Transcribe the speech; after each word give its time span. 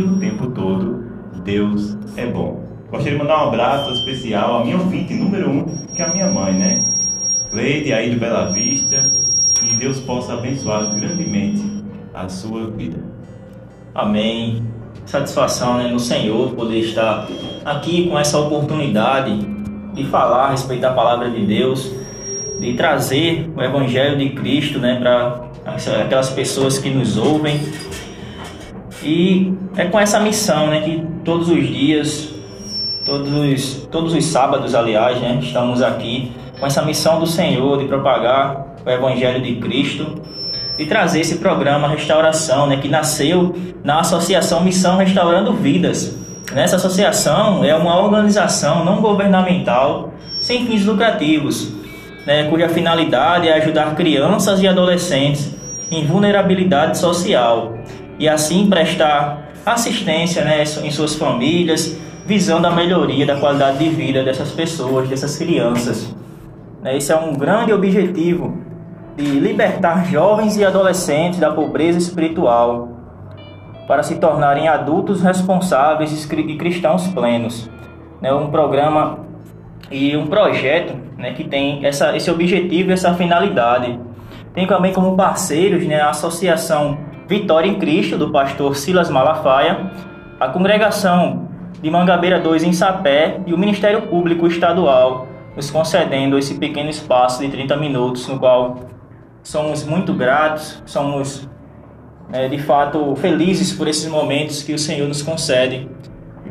e 0.00 0.02
o 0.02 0.16
tempo 0.18 0.50
todo 0.50 1.04
Deus 1.44 1.96
é 2.16 2.26
bom. 2.26 2.64
Gostaria 2.90 3.18
de 3.18 3.22
mandar 3.22 3.44
um 3.44 3.48
abraço 3.48 3.92
especial 3.92 4.60
à 4.60 4.64
minha 4.64 4.78
ouvinte 4.78 5.14
número 5.14 5.50
um, 5.50 5.64
que 5.94 6.02
é 6.02 6.04
a 6.04 6.12
minha 6.12 6.30
mãe, 6.30 6.52
né? 6.54 6.84
Cleide, 7.50 7.92
aí 7.92 8.10
de 8.10 8.16
Bela 8.16 8.50
Vista, 8.50 9.10
que 9.54 9.74
Deus 9.76 10.00
possa 10.00 10.34
abençoar 10.34 10.94
grandemente 10.94 11.62
a 12.14 12.28
sua 12.28 12.70
vida. 12.70 12.98
Amém. 13.94 14.64
Satisfação 15.06 15.78
né, 15.78 15.88
no 15.88 16.00
Senhor 16.00 16.52
poder 16.52 16.80
estar 16.80 17.28
aqui 17.64 18.08
com 18.08 18.18
essa 18.18 18.38
oportunidade 18.38 19.36
de 19.94 20.04
falar 20.04 20.46
a 20.46 20.50
respeito 20.50 20.80
da 20.80 20.92
palavra 20.92 21.30
de 21.30 21.44
Deus, 21.44 21.92
de 22.58 22.74
trazer 22.74 23.50
o 23.56 23.62
Evangelho 23.62 24.16
de 24.18 24.30
Cristo 24.30 24.78
né, 24.78 24.96
para 24.96 25.50
aquelas 26.04 26.30
pessoas 26.30 26.78
que 26.78 26.90
nos 26.90 27.16
ouvem. 27.16 27.60
E 29.02 29.52
é 29.76 29.86
com 29.86 29.98
essa 29.98 30.20
missão 30.20 30.66
né, 30.68 30.80
que 30.80 31.02
todos 31.24 31.48
os 31.48 31.66
dias 31.66 32.30
Todos, 33.04 33.88
todos 33.90 34.14
os 34.14 34.24
sábados, 34.26 34.74
aliás, 34.74 35.18
né, 35.20 35.38
estamos 35.42 35.82
aqui 35.82 36.30
com 36.58 36.66
essa 36.66 36.82
missão 36.82 37.18
do 37.18 37.26
Senhor 37.26 37.78
de 37.78 37.86
propagar 37.86 38.76
o 38.84 38.90
Evangelho 38.90 39.40
de 39.40 39.56
Cristo 39.56 40.20
e 40.78 40.84
trazer 40.84 41.20
esse 41.20 41.38
programa 41.38 41.88
Restauração, 41.88 42.66
né, 42.66 42.76
que 42.76 42.88
nasceu 42.88 43.54
na 43.82 44.00
Associação 44.00 44.62
Missão 44.62 44.98
Restaurando 44.98 45.54
Vidas. 45.54 46.16
Nessa 46.52 46.76
associação 46.76 47.64
é 47.64 47.74
uma 47.74 47.98
organização 47.98 48.84
não 48.84 49.00
governamental 49.00 50.12
sem 50.40 50.66
fins 50.66 50.84
lucrativos, 50.84 51.72
né, 52.26 52.44
cuja 52.50 52.68
finalidade 52.68 53.48
é 53.48 53.54
ajudar 53.54 53.94
crianças 53.96 54.60
e 54.60 54.68
adolescentes 54.68 55.54
em 55.90 56.04
vulnerabilidade 56.04 56.98
social 56.98 57.74
e 58.20 58.28
assim 58.28 58.68
prestar 58.68 59.50
assistência 59.64 60.44
né, 60.44 60.62
em 60.62 60.90
suas 60.90 61.14
famílias 61.14 61.98
visando 62.26 62.66
a 62.66 62.70
melhoria 62.70 63.24
da 63.24 63.40
qualidade 63.40 63.78
de 63.78 63.88
vida 63.88 64.22
dessas 64.22 64.52
pessoas, 64.52 65.08
dessas 65.08 65.36
crianças. 65.38 66.14
Né, 66.82 66.98
esse 66.98 67.10
é 67.10 67.16
um 67.16 67.32
grande 67.32 67.72
objetivo 67.72 68.58
de 69.16 69.24
libertar 69.24 70.06
jovens 70.06 70.56
e 70.58 70.64
adolescentes 70.64 71.40
da 71.40 71.50
pobreza 71.50 71.98
espiritual 71.98 72.90
para 73.88 74.02
se 74.02 74.16
tornarem 74.16 74.68
adultos 74.68 75.22
responsáveis 75.22 76.12
e 76.30 76.56
cristãos 76.56 77.08
plenos. 77.08 77.70
É 78.22 78.32
um 78.32 78.50
programa 78.50 79.20
e 79.90 80.14
um 80.14 80.26
projeto 80.26 80.94
né, 81.16 81.32
que 81.32 81.44
tem 81.44 81.84
essa, 81.86 82.14
esse 82.14 82.30
objetivo 82.30 82.90
e 82.90 82.92
essa 82.92 83.14
finalidade. 83.14 83.98
Tem 84.52 84.66
também 84.66 84.92
como 84.92 85.16
parceiros 85.16 85.86
né, 85.86 86.00
a 86.00 86.10
Associação 86.10 87.09
Vitória 87.30 87.68
em 87.68 87.76
Cristo, 87.76 88.18
do 88.18 88.32
pastor 88.32 88.74
Silas 88.74 89.08
Malafaia, 89.08 89.92
a 90.40 90.48
Congregação 90.48 91.48
de 91.80 91.88
Mangabeira 91.88 92.40
2 92.40 92.64
em 92.64 92.72
Sapé 92.72 93.38
e 93.46 93.54
o 93.54 93.56
Ministério 93.56 94.02
Público 94.08 94.48
Estadual 94.48 95.28
nos 95.54 95.70
concedendo 95.70 96.36
esse 96.36 96.58
pequeno 96.58 96.90
espaço 96.90 97.40
de 97.40 97.48
30 97.48 97.76
minutos 97.76 98.26
no 98.26 98.36
qual 98.36 98.80
somos 99.44 99.84
muito 99.84 100.12
gratos, 100.12 100.82
somos 100.84 101.48
é, 102.32 102.48
de 102.48 102.58
fato 102.58 103.14
felizes 103.14 103.72
por 103.72 103.86
esses 103.86 104.10
momentos 104.10 104.64
que 104.64 104.74
o 104.74 104.78
Senhor 104.78 105.06
nos 105.06 105.22
concede, 105.22 105.88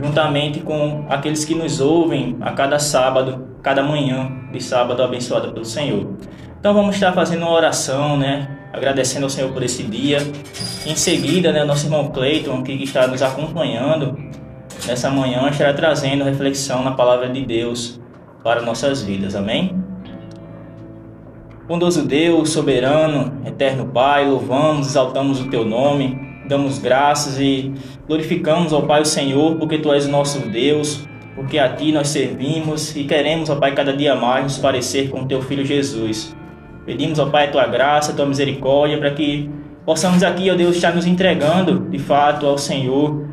juntamente 0.02 0.61
com 0.61 1.05
aqueles 1.09 1.44
que 1.44 1.55
nos 1.55 1.81
ouvem 1.81 2.38
a 2.39 2.52
cada 2.52 2.80
sábado, 2.80 3.50
cada 3.61 3.83
manhã 3.83 4.31
de 4.50 4.63
sábado 4.63 5.03
abençoada 5.03 5.50
pelo 5.50 5.66
Senhor. 5.66 6.07
Então 6.57 6.73
vamos 6.73 6.95
estar 6.95 7.11
fazendo 7.11 7.41
uma 7.41 7.52
oração, 7.52 8.16
né? 8.16 8.59
Agradecendo 8.72 9.25
ao 9.25 9.30
Senhor 9.30 9.52
por 9.52 9.64
esse 9.64 9.84
dia. 9.84 10.20
Em 10.86 10.95
seguida, 10.95 11.52
né, 11.52 11.64
nosso 11.64 11.88
irmão 11.88 12.09
Cleiton, 12.09 12.64
que 12.64 12.72
está 12.84 13.08
nos 13.08 13.22
acompanhando, 13.22 14.17
nessa 14.86 15.09
manhã 15.09 15.48
estará 15.50 15.74
trazendo 15.74 16.24
reflexão 16.24 16.84
na 16.84 16.91
palavra 16.91 17.30
de 17.30 17.46
Deus 17.46 18.00
para 18.44 18.62
nossas 18.62 19.02
vidas. 19.02 19.35
Amém? 19.35 19.75
Bondoso 21.68 22.03
Deus, 22.07 22.50
soberano, 22.50 23.41
eterno 23.46 23.85
Pai, 23.85 24.28
louvamos, 24.28 24.88
exaltamos 24.88 25.40
o 25.40 25.50
teu 25.50 25.63
nome, 25.63 26.19
damos 26.47 26.80
graças 26.80 27.40
e 27.40 27.72
glorificamos 28.07 28.74
ao 28.74 28.88
Pai 28.88 29.01
o 29.03 29.06
Senhor, 29.06 29.56
porque 29.57 29.78
tu 29.78 29.94
és 29.94 30.07
o 30.07 30.09
nosso 30.09 30.40
Deus, 30.50 31.07
porque 31.36 31.59
a 31.59 31.75
ti 31.75 31.91
nós 31.91 32.07
servimos 32.07 32.96
e 32.96 33.03
queremos, 33.03 33.51
ó 33.51 33.56
Pai, 33.56 33.75
cada 33.75 33.96
dia 33.96 34.16
mais 34.16 34.44
nos 34.44 34.57
parecer 34.57 35.12
com 35.12 35.28
teu 35.28 35.44
filho 35.44 35.63
Jesus. 35.63 36.36
Pedimos, 36.89 37.19
ó 37.19 37.27
Pai, 37.27 37.45
a 37.45 37.51
tua 37.51 37.67
graça, 37.67 38.11
a 38.11 38.16
tua 38.16 38.25
misericórdia, 38.25 38.97
para 38.97 39.11
que 39.11 39.47
possamos 39.85 40.23
aqui, 40.23 40.50
ó 40.50 40.55
Deus, 40.55 40.75
estar 40.75 40.91
nos 40.95 41.05
entregando 41.05 41.88
de 41.88 42.00
fato 42.00 42.47
ao 42.47 42.57
Senhor 42.57 43.27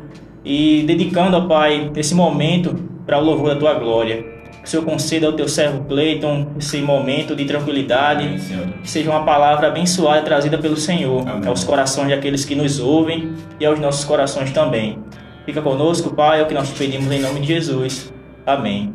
e 0.45 0.83
dedicando, 0.85 1.35
ó 1.35 1.41
Pai, 1.47 1.91
esse 1.95 2.13
momento 2.13 2.75
para 3.03 3.17
o 3.17 3.23
louvor 3.23 3.55
da 3.55 3.55
tua 3.55 3.73
glória. 3.73 4.23
Que 4.61 4.65
o 4.65 4.67
Senhor 4.67 4.85
conceda 4.85 5.25
ao 5.25 5.33
teu 5.33 5.47
servo 5.47 5.85
Cleiton 5.85 6.49
esse 6.59 6.77
momento 6.83 7.35
de 7.35 7.45
tranquilidade, 7.45 8.25
Amém, 8.25 8.73
que 8.83 8.91
seja 8.91 9.09
uma 9.09 9.23
palavra 9.23 9.69
abençoada 9.69 10.21
trazida 10.21 10.59
pelo 10.59 10.77
Senhor 10.77 11.27
Amém. 11.27 11.49
aos 11.49 11.63
corações 11.63 12.09
daqueles 12.09 12.45
que 12.45 12.53
nos 12.53 12.79
ouvem 12.79 13.33
e 13.59 13.65
aos 13.65 13.79
nossos 13.79 14.05
corações 14.05 14.51
também. 14.51 14.99
Fica 15.47 15.63
conosco, 15.63 16.13
Pai, 16.13 16.41
é 16.41 16.43
o 16.43 16.45
que 16.45 16.53
nós 16.53 16.69
te 16.69 16.77
pedimos 16.77 17.11
em 17.11 17.21
nome 17.21 17.39
de 17.39 17.47
Jesus. 17.47 18.13
Amém. 18.45 18.93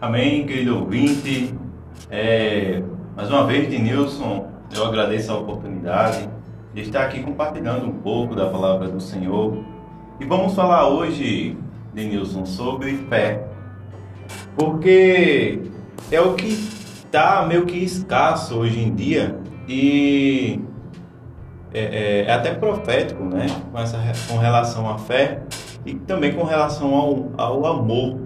Amém, 0.00 0.44
querido 0.44 0.80
ouvinte. 0.80 1.61
É, 2.14 2.82
mais 3.16 3.30
uma 3.30 3.46
vez, 3.46 3.70
Denilson, 3.70 4.46
eu 4.76 4.84
agradeço 4.84 5.32
a 5.32 5.38
oportunidade 5.38 6.28
de 6.74 6.82
estar 6.82 7.04
aqui 7.04 7.22
compartilhando 7.22 7.86
um 7.86 7.92
pouco 8.00 8.36
da 8.36 8.50
palavra 8.50 8.86
do 8.86 9.00
Senhor. 9.00 9.64
E 10.20 10.26
vamos 10.26 10.54
falar 10.54 10.86
hoje, 10.90 11.56
Denilson, 11.94 12.44
sobre 12.44 12.98
fé. 13.08 13.46
Porque 14.54 15.62
é 16.10 16.20
o 16.20 16.34
que 16.34 16.48
está 16.48 17.46
meio 17.46 17.64
que 17.64 17.78
escasso 17.78 18.58
hoje 18.58 18.78
em 18.78 18.94
dia 18.94 19.34
e 19.66 20.60
é, 21.72 21.80
é, 21.80 22.24
é, 22.26 22.32
até 22.32 22.52
profético, 22.52 23.24
né? 23.24 23.46
Com, 23.70 23.78
essa, 23.78 23.96
com 24.28 24.36
relação 24.36 24.86
à 24.86 24.98
fé 24.98 25.44
e 25.86 25.94
também 25.94 26.34
com 26.34 26.44
relação 26.44 26.94
ao, 26.94 27.30
ao 27.38 27.64
amor. 27.64 28.18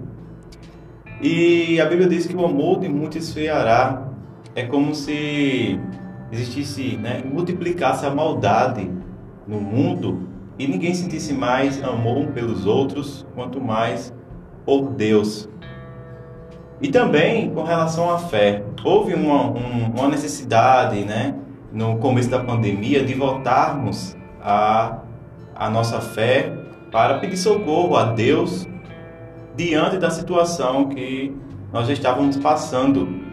E 1.21 1.81
a 1.81 1.85
Bíblia 1.85 2.07
diz 2.07 2.27
que 2.27 2.35
o 2.35 2.45
amor 2.45 2.79
de 2.79 2.87
muitos 2.87 3.27
esfriará. 3.27 4.03
É 4.55 4.63
como 4.63 4.93
se 4.93 5.79
existisse, 6.31 6.97
né, 6.97 7.21
multiplicasse 7.23 8.05
a 8.05 8.09
maldade 8.09 8.89
no 9.47 9.61
mundo 9.61 10.27
e 10.59 10.67
ninguém 10.67 10.93
sentisse 10.93 11.33
mais 11.33 11.81
amor 11.83 12.27
pelos 12.27 12.65
outros, 12.65 13.25
quanto 13.35 13.61
mais 13.61 14.13
por 14.65 14.91
Deus. 14.91 15.47
E 16.81 16.89
também 16.89 17.49
com 17.51 17.63
relação 17.63 18.09
à 18.11 18.17
fé, 18.17 18.63
houve 18.83 19.13
uma, 19.13 19.51
um, 19.51 19.91
uma 19.95 20.07
necessidade, 20.07 21.03
né, 21.05 21.35
no 21.71 21.97
começo 21.97 22.29
da 22.29 22.39
pandemia, 22.39 23.03
de 23.03 23.13
voltarmos 23.13 24.15
a, 24.41 24.99
a 25.55 25.69
nossa 25.69 26.01
fé 26.01 26.51
para 26.91 27.19
pedir 27.19 27.37
socorro 27.37 27.95
a 27.95 28.05
Deus 28.13 28.66
diante 29.57 29.97
da 29.97 30.09
situação 30.09 30.87
que 30.87 31.35
nós 31.73 31.89
estávamos 31.89 32.37
passando 32.37 33.25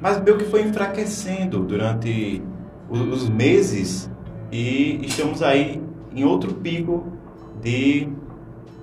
mas 0.00 0.20
meio 0.22 0.38
que 0.38 0.44
foi 0.44 0.62
enfraquecendo 0.62 1.60
durante 1.60 2.42
os 2.88 3.28
meses 3.28 4.10
e 4.50 4.98
estamos 5.02 5.42
aí 5.42 5.80
em 6.14 6.24
outro 6.24 6.54
pico 6.54 7.04
de 7.60 8.08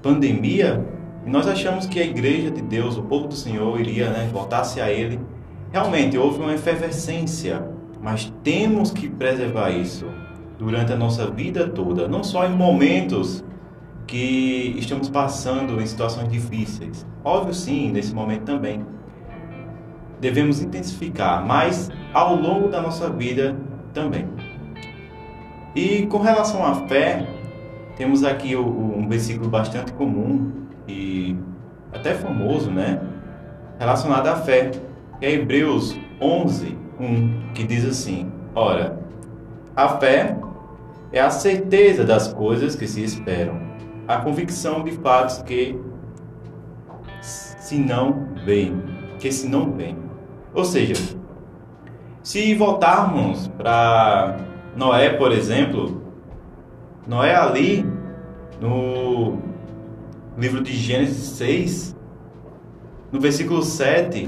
pandemia 0.01 0.85
e 1.25 1.29
nós 1.29 1.47
achamos 1.47 1.87
que 1.87 1.99
a 1.99 2.05
igreja 2.05 2.49
de 2.51 2.61
Deus, 2.61 2.97
o 2.97 3.01
povo 3.01 3.27
do 3.27 3.35
Senhor, 3.35 3.77
iria 3.79 4.09
né, 4.11 4.29
voltar-se 4.31 4.79
a 4.79 4.89
Ele. 4.89 5.19
Realmente 5.73 6.17
houve 6.17 6.39
uma 6.39 6.53
efervescência, 6.53 7.67
mas 8.01 8.31
temos 8.43 8.91
que 8.91 9.09
preservar 9.09 9.71
isso 9.71 10.05
durante 10.57 10.93
a 10.93 10.95
nossa 10.95 11.29
vida 11.29 11.67
toda, 11.67 12.07
não 12.07 12.23
só 12.23 12.45
em 12.45 12.55
momentos 12.55 13.43
que 14.07 14.73
estamos 14.77 15.09
passando 15.09 15.79
em 15.81 15.85
situações 15.85 16.29
difíceis. 16.29 17.05
Óbvio, 17.23 17.53
sim, 17.53 17.91
nesse 17.91 18.15
momento 18.15 18.43
também 18.43 18.83
devemos 20.19 20.61
intensificar, 20.61 21.45
mas 21.45 21.91
ao 22.13 22.35
longo 22.35 22.69
da 22.69 22.81
nossa 22.81 23.09
vida 23.09 23.55
também. 23.93 24.27
E 25.75 26.07
com 26.07 26.19
relação 26.19 26.65
à 26.65 26.87
fé, 26.87 27.27
temos 27.95 28.23
aqui 28.23 28.55
um 28.55 29.07
versículo 29.07 29.49
bastante 29.49 29.91
comum 29.93 30.51
e 30.87 31.35
até 31.93 32.13
famoso, 32.13 32.71
né? 32.71 32.99
Relacionado 33.77 34.27
à 34.27 34.35
fé, 34.37 34.71
que 35.19 35.25
é 35.25 35.33
Hebreus 35.33 35.95
11, 36.19 36.77
1, 36.99 37.53
que 37.53 37.63
diz 37.63 37.85
assim: 37.85 38.31
Ora, 38.55 38.97
a 39.75 39.89
fé 39.89 40.37
é 41.11 41.19
a 41.19 41.29
certeza 41.29 42.03
das 42.03 42.33
coisas 42.33 42.75
que 42.75 42.87
se 42.87 43.03
esperam, 43.03 43.59
a 44.07 44.17
convicção 44.17 44.83
de 44.83 44.91
fatos 44.91 45.41
que 45.41 45.79
se 47.21 47.77
não 47.77 48.29
veem, 48.45 48.81
que 49.19 49.31
se 49.31 49.47
não 49.47 49.71
veem. 49.73 49.97
Ou 50.53 50.63
seja, 50.63 50.93
se 52.23 52.55
voltarmos 52.55 53.47
para 53.49 54.37
Noé, 54.75 55.09
por 55.09 55.31
exemplo, 55.31 56.01
Noé 57.05 57.35
ali, 57.35 57.85
no 58.61 59.37
livro 60.37 60.61
de 60.61 60.73
Gênesis 60.73 61.29
6, 61.37 61.95
no 63.11 63.19
versículo 63.19 63.61
7, 63.61 64.27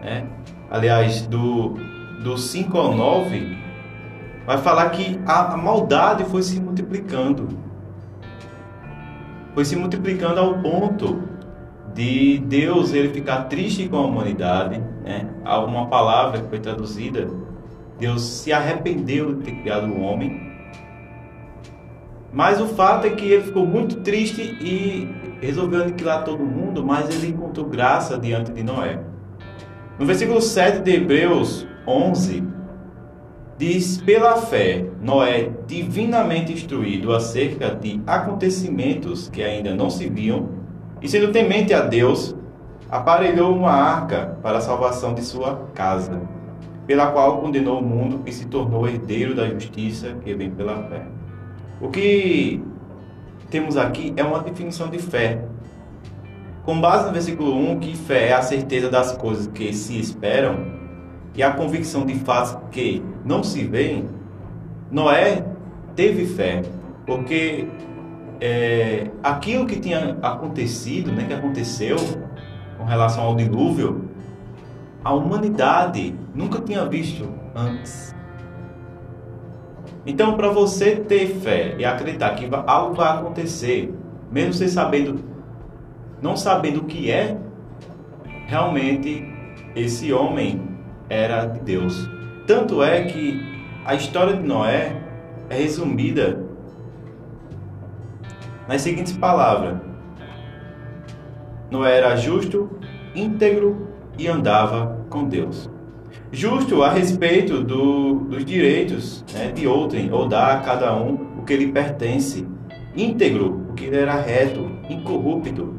né? 0.00 0.26
aliás, 0.70 1.26
do, 1.26 1.74
do 2.22 2.36
5 2.36 2.78
ao 2.78 2.94
9, 2.94 3.56
vai 4.46 4.58
falar 4.58 4.90
que 4.90 5.18
a 5.26 5.56
maldade 5.56 6.24
foi 6.24 6.42
se 6.42 6.60
multiplicando. 6.60 7.65
Foi 9.56 9.64
se 9.64 9.74
multiplicando 9.74 10.38
ao 10.38 10.58
ponto 10.58 11.22
de 11.94 12.36
Deus 12.40 12.92
ele 12.92 13.08
ficar 13.08 13.44
triste 13.44 13.88
com 13.88 13.96
a 13.96 14.02
humanidade, 14.02 14.78
né? 15.02 15.30
Há 15.46 15.58
uma 15.60 15.86
palavra 15.86 16.42
que 16.42 16.48
foi 16.50 16.60
traduzida, 16.60 17.26
Deus 17.98 18.22
se 18.22 18.52
arrependeu 18.52 19.34
de 19.34 19.44
ter 19.44 19.52
criado 19.62 19.86
o 19.86 20.02
homem. 20.02 20.52
Mas 22.30 22.60
o 22.60 22.66
fato 22.66 23.06
é 23.06 23.10
que 23.12 23.24
ele 23.24 23.44
ficou 23.44 23.64
muito 23.64 24.02
triste 24.02 24.42
e 24.42 25.08
resolveu 25.40 25.84
aniquilar 25.84 26.22
todo 26.22 26.44
mundo, 26.44 26.84
mas 26.84 27.08
ele 27.08 27.28
encontrou 27.28 27.64
graça 27.64 28.18
diante 28.18 28.52
de 28.52 28.62
Noé. 28.62 29.00
No 29.98 30.04
versículo 30.04 30.42
7 30.42 30.80
de 30.80 30.96
Hebreus 30.96 31.66
11, 31.88 32.44
diz: 33.58 33.98
Pela 33.98 34.36
fé, 34.36 34.84
Noé, 35.00 35.50
divinamente 35.66 36.52
instruído 36.52 37.14
acerca 37.14 37.74
de 37.74 38.00
acontecimentos 38.06 39.28
que 39.28 39.42
ainda 39.42 39.74
não 39.74 39.90
se 39.90 40.08
viam, 40.08 40.48
e 41.00 41.08
sendo 41.08 41.32
temente 41.32 41.72
a 41.74 41.82
Deus, 41.82 42.34
aparelhou 42.90 43.54
uma 43.54 43.72
arca 43.72 44.38
para 44.42 44.58
a 44.58 44.60
salvação 44.60 45.14
de 45.14 45.22
sua 45.22 45.68
casa, 45.74 46.20
pela 46.86 47.08
qual 47.08 47.40
condenou 47.40 47.80
o 47.80 47.84
mundo 47.84 48.22
e 48.26 48.32
se 48.32 48.46
tornou 48.46 48.88
herdeiro 48.88 49.34
da 49.34 49.48
justiça 49.48 50.14
que 50.24 50.34
vem 50.34 50.50
pela 50.50 50.82
fé. 50.84 51.02
O 51.80 51.88
que 51.88 52.62
temos 53.50 53.76
aqui 53.76 54.14
é 54.16 54.22
uma 54.22 54.40
definição 54.40 54.88
de 54.88 54.98
fé. 54.98 55.44
Com 56.64 56.80
base 56.80 57.06
no 57.06 57.12
versículo 57.12 57.54
1, 57.54 57.80
que 57.80 57.96
fé 57.96 58.28
é 58.28 58.32
a 58.32 58.42
certeza 58.42 58.88
das 58.88 59.12
coisas 59.12 59.46
que 59.48 59.72
se 59.72 59.98
esperam 59.98 60.75
e 61.36 61.42
a 61.42 61.52
convicção 61.52 62.06
de 62.06 62.14
fatos 62.14 62.56
que 62.70 63.04
não 63.24 63.42
se 63.42 63.64
veem, 63.64 64.08
Noé 64.90 65.44
teve 65.94 66.24
fé, 66.24 66.62
porque 67.04 67.68
é, 68.40 69.10
aquilo 69.22 69.66
que 69.66 69.78
tinha 69.78 70.16
acontecido, 70.22 71.12
né, 71.12 71.24
que 71.24 71.34
aconteceu 71.34 71.96
com 72.78 72.84
relação 72.84 73.24
ao 73.24 73.34
dilúvio, 73.34 74.08
a 75.04 75.12
humanidade 75.12 76.14
nunca 76.34 76.60
tinha 76.60 76.86
visto 76.86 77.28
antes. 77.54 78.14
Então, 80.06 80.36
para 80.36 80.48
você 80.48 80.96
ter 80.96 81.26
fé 81.26 81.74
e 81.78 81.84
acreditar 81.84 82.30
que 82.34 82.48
algo 82.66 82.94
vai 82.94 83.18
acontecer, 83.18 83.92
mesmo 84.30 84.54
você 84.54 84.68
sabendo, 84.68 85.20
não 86.22 86.36
sabendo 86.36 86.80
o 86.80 86.84
que 86.84 87.10
é, 87.10 87.36
realmente 88.46 89.26
esse 89.74 90.12
homem 90.12 90.75
era 91.08 91.46
de 91.46 91.60
Deus. 91.60 92.08
Tanto 92.46 92.82
é 92.82 93.04
que 93.04 93.40
a 93.84 93.94
história 93.94 94.34
de 94.36 94.42
Noé 94.42 95.02
é 95.48 95.54
resumida 95.54 96.44
nas 98.68 98.82
seguintes 98.82 99.16
palavras: 99.16 99.78
Noé 101.70 101.96
era 101.96 102.16
justo, 102.16 102.70
íntegro 103.14 103.88
e 104.18 104.28
andava 104.28 105.04
com 105.08 105.24
Deus. 105.24 105.70
Justo 106.32 106.82
a 106.82 106.90
respeito 106.90 107.62
do, 107.62 108.14
dos 108.14 108.44
direitos 108.44 109.24
né, 109.32 109.52
de 109.52 109.66
outrem, 109.66 110.12
ou 110.12 110.28
dar 110.28 110.56
a 110.56 110.60
cada 110.60 110.94
um 110.96 111.38
o 111.38 111.42
que 111.44 111.56
lhe 111.56 111.70
pertence. 111.70 112.46
Íntegro, 112.96 113.62
porque 113.66 113.84
ele 113.84 113.96
era 113.96 114.14
reto, 114.14 114.68
incorrupto. 114.88 115.74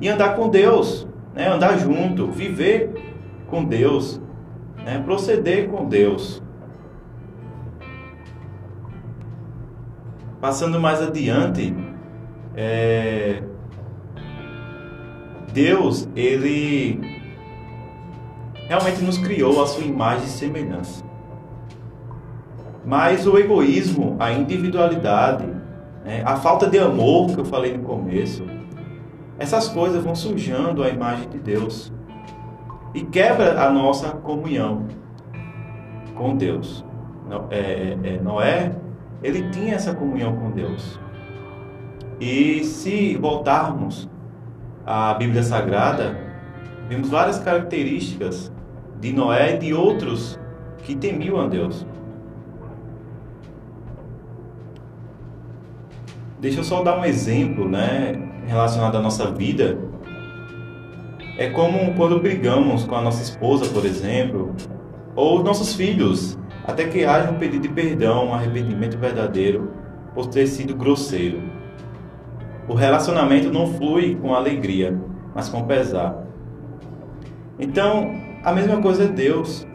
E 0.00 0.08
andar 0.08 0.36
com 0.36 0.48
Deus, 0.48 1.06
né, 1.34 1.48
andar 1.48 1.78
junto, 1.78 2.30
viver 2.30 2.90
com 3.48 3.64
Deus, 3.64 4.20
né, 4.84 5.00
proceder 5.04 5.68
com 5.68 5.88
Deus. 5.88 6.42
Passando 10.40 10.80
mais 10.80 11.00
adiante, 11.00 11.74
é... 12.54 13.42
Deus, 15.52 16.08
ele 16.16 16.98
realmente 18.66 19.02
nos 19.02 19.18
criou 19.18 19.62
a 19.62 19.66
sua 19.66 19.84
imagem 19.84 20.24
e 20.24 20.30
semelhança. 20.30 21.04
Mas 22.84 23.26
o 23.26 23.38
egoísmo, 23.38 24.16
a 24.18 24.32
individualidade, 24.32 25.46
né, 26.04 26.22
a 26.24 26.36
falta 26.36 26.68
de 26.68 26.78
amor 26.78 27.32
que 27.32 27.38
eu 27.38 27.44
falei 27.44 27.76
no 27.76 27.84
começo, 27.84 28.44
essas 29.38 29.68
coisas 29.68 30.02
vão 30.02 30.14
sujando 30.14 30.82
a 30.82 30.88
imagem 30.88 31.28
de 31.28 31.38
Deus 31.38 31.92
e 32.94 33.02
quebra 33.02 33.62
a 33.62 33.70
nossa 33.70 34.10
comunhão 34.10 34.86
com 36.14 36.36
Deus. 36.36 36.84
É, 37.50 37.96
é, 38.02 38.20
Noé, 38.22 38.72
ele 39.22 39.50
tinha 39.50 39.74
essa 39.74 39.94
comunhão 39.94 40.36
com 40.36 40.50
Deus. 40.50 41.00
E 42.20 42.62
se 42.64 43.16
voltarmos 43.16 44.08
à 44.84 45.14
Bíblia 45.14 45.42
Sagrada, 45.42 46.16
vemos 46.88 47.08
várias 47.08 47.38
características 47.38 48.52
de 49.00 49.12
Noé 49.12 49.54
e 49.54 49.58
de 49.58 49.74
outros 49.74 50.38
que 50.82 50.94
temiam 50.94 51.40
a 51.40 51.48
Deus. 51.48 51.86
Deixa 56.38 56.60
eu 56.60 56.64
só 56.64 56.82
dar 56.82 56.98
um 56.98 57.04
exemplo, 57.04 57.68
né, 57.68 58.20
relacionado 58.46 58.96
à 58.96 59.00
nossa 59.00 59.30
vida. 59.30 59.78
É 61.38 61.48
como 61.48 61.94
quando 61.94 62.20
brigamos 62.20 62.84
com 62.84 62.94
a 62.94 63.00
nossa 63.00 63.22
esposa, 63.22 63.72
por 63.72 63.86
exemplo, 63.86 64.54
ou 65.16 65.42
nossos 65.42 65.74
filhos, 65.74 66.38
até 66.64 66.84
que 66.84 67.04
haja 67.04 67.30
um 67.30 67.38
pedido 67.38 67.62
de 67.62 67.68
perdão, 67.68 68.28
um 68.28 68.34
arrependimento 68.34 68.98
verdadeiro 68.98 69.72
por 70.14 70.26
ter 70.26 70.46
sido 70.46 70.74
grosseiro. 70.74 71.42
O 72.68 72.74
relacionamento 72.74 73.50
não 73.50 73.66
flui 73.66 74.14
com 74.16 74.34
alegria, 74.34 74.98
mas 75.34 75.48
com 75.48 75.64
pesar. 75.64 76.22
Então, 77.58 78.14
a 78.44 78.52
mesma 78.52 78.80
coisa 78.80 79.04
é 79.04 79.08
Deus. 79.08 79.66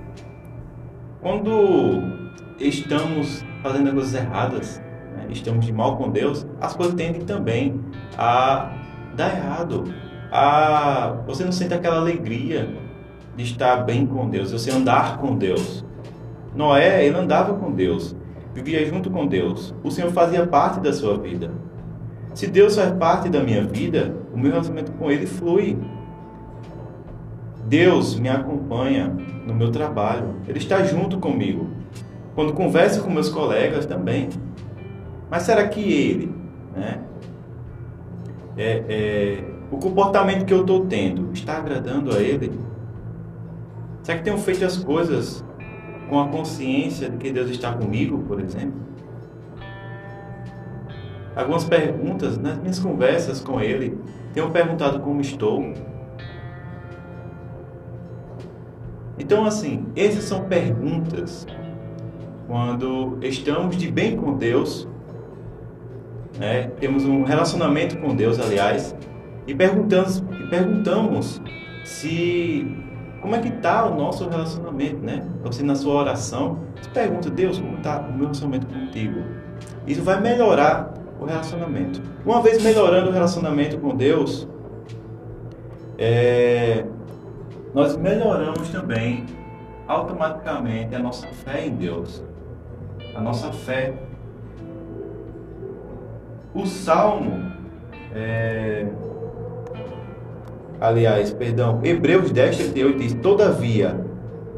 Quando 1.22 2.02
estamos 2.60 3.44
fazendo 3.62 3.92
coisas 3.94 4.14
erradas, 4.14 4.82
né, 5.16 5.28
estamos 5.30 5.66
de 5.66 5.74
mal 5.74 5.98
com 5.98 6.10
Deus, 6.10 6.46
as 6.62 6.76
coisas 6.76 6.96
tendem 6.96 7.22
também 7.22 7.80
a 8.18 8.72
dar 9.16 9.36
errado. 9.36 9.84
A 10.32 11.18
você 11.26 11.44
não 11.44 11.52
sente 11.52 11.74
aquela 11.74 11.98
alegria 11.98 12.70
de 13.36 13.44
estar 13.44 13.78
bem 13.78 14.06
com 14.06 14.30
Deus, 14.30 14.52
você 14.52 14.72
andar 14.72 15.18
com 15.18 15.36
Deus. 15.36 15.86
Noé, 16.56 17.06
ele 17.06 17.16
andava 17.16 17.54
com 17.54 17.72
Deus, 17.72 18.16
vivia 18.54 18.84
junto 18.86 19.12
com 19.12 19.28
Deus. 19.28 19.74
O 19.84 19.92
Senhor 19.92 20.12
fazia 20.12 20.46
parte 20.48 20.80
da 20.80 20.92
sua 20.92 21.18
vida. 21.18 21.52
Se 22.34 22.48
Deus 22.48 22.76
faz 22.76 22.92
parte 22.94 23.30
da 23.30 23.42
minha 23.42 23.64
vida, 23.64 24.16
o 24.34 24.38
meu 24.38 24.52
relacionamento 24.52 24.92
com 24.94 25.12
Ele 25.12 25.26
flui. 25.26 25.78
Deus 27.66 28.18
me 28.18 28.30
acompanha 28.30 29.08
no 29.46 29.54
meu 29.54 29.72
trabalho, 29.72 30.36
Ele 30.48 30.58
está 30.58 30.84
junto 30.84 31.20
comigo. 31.20 31.70
Quando 32.34 32.54
converso 32.54 33.04
com 33.04 33.10
meus 33.10 33.30
colegas 33.30 33.86
também. 33.86 34.30
Mas 35.30 35.44
será 35.44 35.68
que 35.68 35.82
Ele, 35.82 36.34
né, 36.76 37.02
é, 38.56 38.84
é, 38.88 39.44
o 39.72 39.78
comportamento 39.78 40.46
que 40.46 40.54
eu 40.54 40.62
estou 40.62 40.86
tendo 40.86 41.32
está 41.34 41.58
agradando 41.58 42.16
a 42.16 42.20
Ele? 42.20 42.52
Será 44.04 44.18
que 44.18 44.24
tenho 44.24 44.38
feito 44.38 44.64
as 44.64 44.78
coisas 44.78 45.44
com 46.10 46.20
a 46.20 46.28
consciência 46.28 47.10
de 47.10 47.18
que 47.18 47.32
Deus 47.32 47.50
está 47.50 47.74
comigo, 47.74 48.20
por 48.20 48.40
exemplo? 48.40 48.88
Algumas 51.36 51.66
perguntas 51.66 52.38
nas 52.38 52.58
minhas 52.58 52.80
conversas 52.80 53.42
com 53.42 53.60
Ele, 53.62 53.98
tenho 54.34 54.50
perguntado 54.50 55.00
como 55.02 55.22
estou, 55.22 55.74
Então, 59.20 59.46
assim, 59.46 59.86
essas 59.96 60.26
são 60.26 60.44
perguntas 60.44 61.48
quando 62.48 63.18
estamos 63.22 63.76
de 63.76 63.92
bem 63.92 64.16
com 64.16 64.38
Deus, 64.38 64.88
né? 66.38 66.70
temos 66.80 67.04
um 67.04 67.24
relacionamento 67.24 67.98
com 67.98 68.16
Deus, 68.16 68.40
aliás, 68.40 68.96
e 69.48 69.56
perguntamos, 69.56 70.18
e 70.18 70.48
perguntamos 70.50 71.42
se 71.84 72.68
como 73.22 73.36
é 73.36 73.40
que 73.40 73.48
está 73.48 73.86
o 73.86 73.96
nosso 73.96 74.30
relacionamento, 74.30 74.98
né? 74.98 75.26
Você 75.44 75.64
na 75.64 75.76
sua 75.76 75.96
oração, 75.96 76.60
você 76.80 76.90
pergunta, 76.90 77.30
Deus, 77.30 77.58
como 77.58 77.78
está 77.78 78.00
o 78.00 78.12
meu 78.12 78.22
relacionamento 78.22 78.68
contigo? 78.68 79.22
Isso 79.88 80.04
vai 80.04 80.22
melhorar 80.22 80.94
o 81.20 81.26
relacionamento. 81.26 82.02
Uma 82.26 82.42
vez 82.42 82.62
melhorando 82.62 83.10
o 83.10 83.14
relacionamento 83.14 83.80
com 83.80 83.96
Deus, 83.96 84.48
é, 85.98 86.86
nós 87.74 87.98
melhoramos 87.98 88.70
também 88.70 89.26
automaticamente 89.88 90.94
a 90.94 91.00
nossa 91.00 91.28
fé 91.28 91.66
em 91.66 91.76
Deus. 91.76 92.24
A 93.16 93.22
nossa 93.22 93.52
fé. 93.52 93.94
O 96.54 96.66
Salmo, 96.66 97.52
é... 98.14 98.88
aliás, 100.80 101.32
perdão, 101.32 101.80
Hebreus 101.84 102.32
10, 102.32 102.58
38 102.58 102.98
diz: 102.98 103.14
Todavia, 103.16 104.00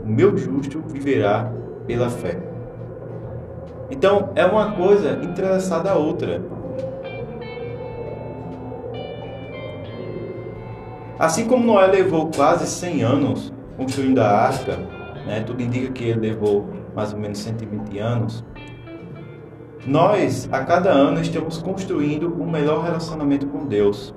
o 0.04 0.08
meu 0.08 0.38
justo 0.38 0.82
viverá 0.88 1.52
pela 1.86 2.10
fé. 2.10 2.38
Então, 3.92 4.30
é 4.36 4.46
uma 4.46 4.74
coisa 4.74 5.20
entrelaçada 5.24 5.92
à 5.92 5.96
outra. 5.96 6.42
Assim 11.18 11.46
como 11.46 11.66
Noé 11.66 11.88
levou 11.88 12.30
quase 12.34 12.66
100 12.66 13.04
anos 13.04 13.54
construindo 13.76 14.20
a 14.20 14.30
arca, 14.30 14.78
né, 15.26 15.42
tudo 15.46 15.62
indica 15.62 15.92
que 15.92 16.06
ele 16.06 16.30
levou 16.30 16.70
mais 16.96 17.14
ou 17.14 17.20
menos 17.20 17.40
120 17.40 17.98
anos, 18.00 18.44
nós, 19.86 20.48
a 20.52 20.64
cada 20.64 20.92
ano, 20.92 21.20
estamos 21.22 21.58
construindo 21.58 22.34
um 22.42 22.50
melhor 22.50 22.84
relacionamento 22.84 23.48
com 23.48 23.66
Deus. 23.66 24.14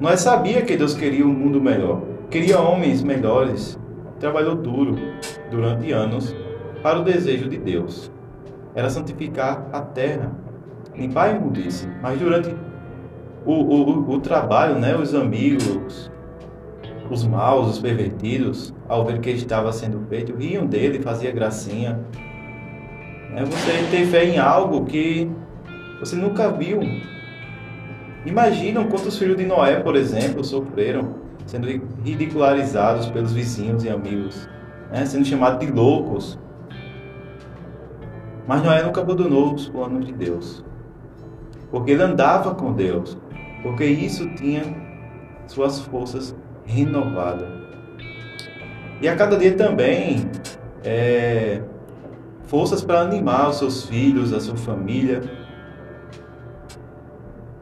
Nós 0.00 0.20
sabia 0.20 0.62
que 0.62 0.76
Deus 0.76 0.94
queria 0.94 1.26
um 1.26 1.32
mundo 1.32 1.60
melhor, 1.60 2.02
queria 2.30 2.60
homens 2.60 3.02
melhores, 3.02 3.78
trabalhou 4.18 4.56
duro 4.56 4.96
durante 5.50 5.92
anos 5.92 6.34
para 6.82 6.98
o 6.98 7.04
desejo 7.04 7.48
de 7.48 7.58
Deus 7.58 8.10
era 8.74 8.88
santificar 8.88 9.68
a 9.72 9.80
terra, 9.80 10.32
limpar 10.94 11.30
a 11.30 11.32
imundice. 11.32 11.88
Mas 12.00 12.18
durante 12.18 12.54
o, 13.44 13.52
o, 13.52 14.14
o 14.14 14.20
trabalho, 14.20 14.78
né, 14.78 14.96
os 14.96 15.14
amigos, 15.14 16.10
os 17.10 17.26
maus, 17.26 17.68
os 17.68 17.78
pervertidos, 17.78 18.74
ao 18.88 19.04
ver 19.04 19.20
que 19.20 19.30
estava 19.30 19.72
sendo 19.72 20.00
feito, 20.08 20.34
riam 20.34 20.66
dele, 20.66 21.02
fazia 21.02 21.30
gracinha. 21.30 22.00
É 23.34 23.44
você 23.44 23.86
ter 23.90 24.06
fé 24.06 24.24
em 24.24 24.38
algo 24.38 24.84
que 24.84 25.30
você 26.00 26.16
nunca 26.16 26.50
viu. 26.50 26.80
Imaginam 28.24 28.86
quantos 28.88 29.18
filhos 29.18 29.36
de 29.36 29.44
Noé, 29.44 29.80
por 29.80 29.96
exemplo, 29.96 30.44
sofreram 30.44 31.16
sendo 31.46 31.66
ridicularizados 32.04 33.06
pelos 33.06 33.32
vizinhos 33.32 33.84
e 33.84 33.88
amigos, 33.88 34.48
né? 34.90 35.04
sendo 35.04 35.24
chamados 35.24 35.58
de 35.58 35.72
loucos, 35.72 36.38
mas 38.46 38.62
Noé 38.62 38.82
nunca 38.82 39.00
abandonou 39.00 39.54
os 39.54 39.68
planos 39.68 40.04
de 40.06 40.12
Deus. 40.12 40.64
Porque 41.70 41.92
ele 41.92 42.02
andava 42.02 42.54
com 42.54 42.72
Deus. 42.72 43.16
Porque 43.62 43.84
isso 43.84 44.28
tinha 44.34 44.62
suas 45.46 45.80
forças 45.80 46.34
renovadas. 46.64 47.48
E 49.00 49.08
a 49.08 49.16
cada 49.16 49.36
dia 49.36 49.56
também 49.56 50.28
é, 50.84 51.62
forças 52.44 52.84
para 52.84 53.00
animar 53.00 53.48
os 53.48 53.56
seus 53.56 53.84
filhos, 53.84 54.32
a 54.32 54.40
sua 54.40 54.56
família. 54.56 55.22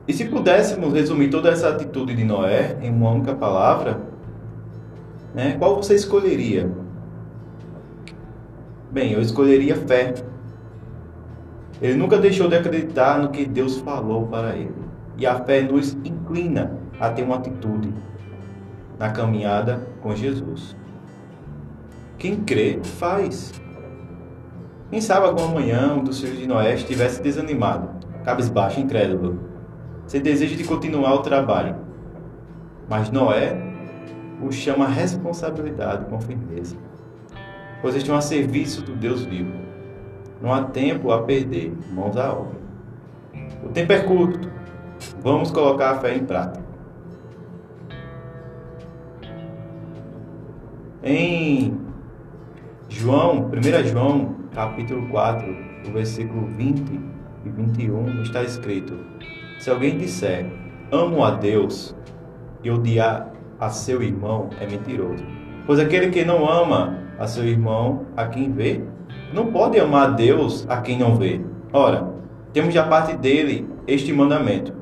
E 0.09 0.13
se 0.13 0.25
pudéssemos 0.25 0.93
resumir 0.93 1.29
toda 1.29 1.51
essa 1.51 1.69
atitude 1.69 2.15
de 2.15 2.25
Noé 2.25 2.77
em 2.83 2.91
uma 2.91 3.11
única 3.11 3.35
palavra, 3.35 4.01
né, 5.35 5.57
qual 5.59 5.77
você 5.77 5.95
escolheria? 5.95 6.71
Bem, 8.91 9.13
eu 9.13 9.21
escolheria 9.21 9.77
fé. 9.77 10.15
Ele 11.81 11.95
nunca 11.95 12.19
deixou 12.19 12.49
de 12.49 12.57
acreditar 12.57 13.19
no 13.19 13.31
que 13.31 13.47
Deus 13.47 13.79
falou 13.79 14.27
para 14.27 14.57
ele. 14.57 14.75
E 15.17 15.27
a 15.27 15.37
fé 15.45 15.63
nos 15.63 15.95
inclina 16.05 16.77
a 16.99 17.09
ter 17.11 17.23
uma 17.23 17.37
atitude 17.37 17.95
na 18.99 19.11
caminhada 19.11 19.87
com 20.03 20.15
Jesus. 20.15 20.77
Quem 22.19 22.37
crê, 22.37 22.81
faz. 22.83 23.53
Quem 24.91 25.01
sabe 25.01 25.27
alguma 25.27 25.49
manhã 25.49 25.95
um 25.95 26.03
dos 26.03 26.21
filhos 26.21 26.39
de 26.39 26.47
Noé 26.47 26.75
estivesse 26.75 27.23
desanimado, 27.23 27.89
cabisbaixo, 28.25 28.81
incrédulo, 28.81 29.50
sem 30.11 30.21
desejo 30.21 30.57
de 30.57 30.65
continuar 30.65 31.15
o 31.15 31.23
trabalho. 31.23 31.77
Mas 32.89 33.11
Noé 33.11 33.57
o 34.43 34.51
chama 34.51 34.87
a 34.87 34.89
responsabilidade 34.89 36.07
com 36.07 36.21
firmeza, 36.21 36.77
pois 37.81 37.95
estão 37.95 38.17
a 38.17 38.21
serviço 38.21 38.83
do 38.83 38.97
Deus 38.97 39.23
vivo 39.23 39.71
não 40.41 40.55
há 40.55 40.65
tempo 40.65 41.13
a 41.13 41.23
perder, 41.23 41.73
mãos 41.93 42.17
à 42.17 42.33
obra. 42.33 42.59
O 43.63 43.69
tempo 43.69 43.93
é 43.93 44.01
curto. 44.01 44.51
Vamos 45.23 45.51
colocar 45.51 45.91
a 45.91 45.99
fé 45.99 46.17
em 46.17 46.25
prática. 46.25 46.65
Em 51.03 51.79
João, 52.89 53.51
1 53.51 53.89
João, 53.89 54.35
capítulo 54.55 55.09
4, 55.09 55.57
o 55.89 55.93
versículo 55.93 56.47
20 56.47 57.01
e 57.45 57.49
21, 57.49 58.23
está 58.23 58.43
escrito: 58.43 58.99
Se 59.61 59.69
alguém 59.69 59.99
disser, 59.99 60.47
amo 60.91 61.23
a 61.23 61.33
Deus, 61.33 61.95
e 62.65 62.71
odiar 62.71 63.31
a 63.59 63.69
seu 63.69 64.03
irmão, 64.03 64.49
é 64.59 64.67
mentiroso. 64.67 65.23
Pois 65.67 65.79
aquele 65.79 66.09
que 66.09 66.25
não 66.25 66.51
ama 66.51 66.99
a 67.19 67.27
seu 67.27 67.45
irmão, 67.45 68.07
a 68.17 68.25
quem 68.25 68.51
vê, 68.51 68.81
não 69.35 69.53
pode 69.53 69.79
amar 69.79 70.09
a 70.09 70.13
Deus 70.13 70.67
a 70.67 70.81
quem 70.81 70.99
não 70.99 71.15
vê. 71.15 71.43
Ora, 71.75 72.11
temos 72.55 72.73
da 72.73 72.85
parte 72.85 73.15
dele 73.19 73.69
este 73.87 74.15
mandamento: 74.15 74.73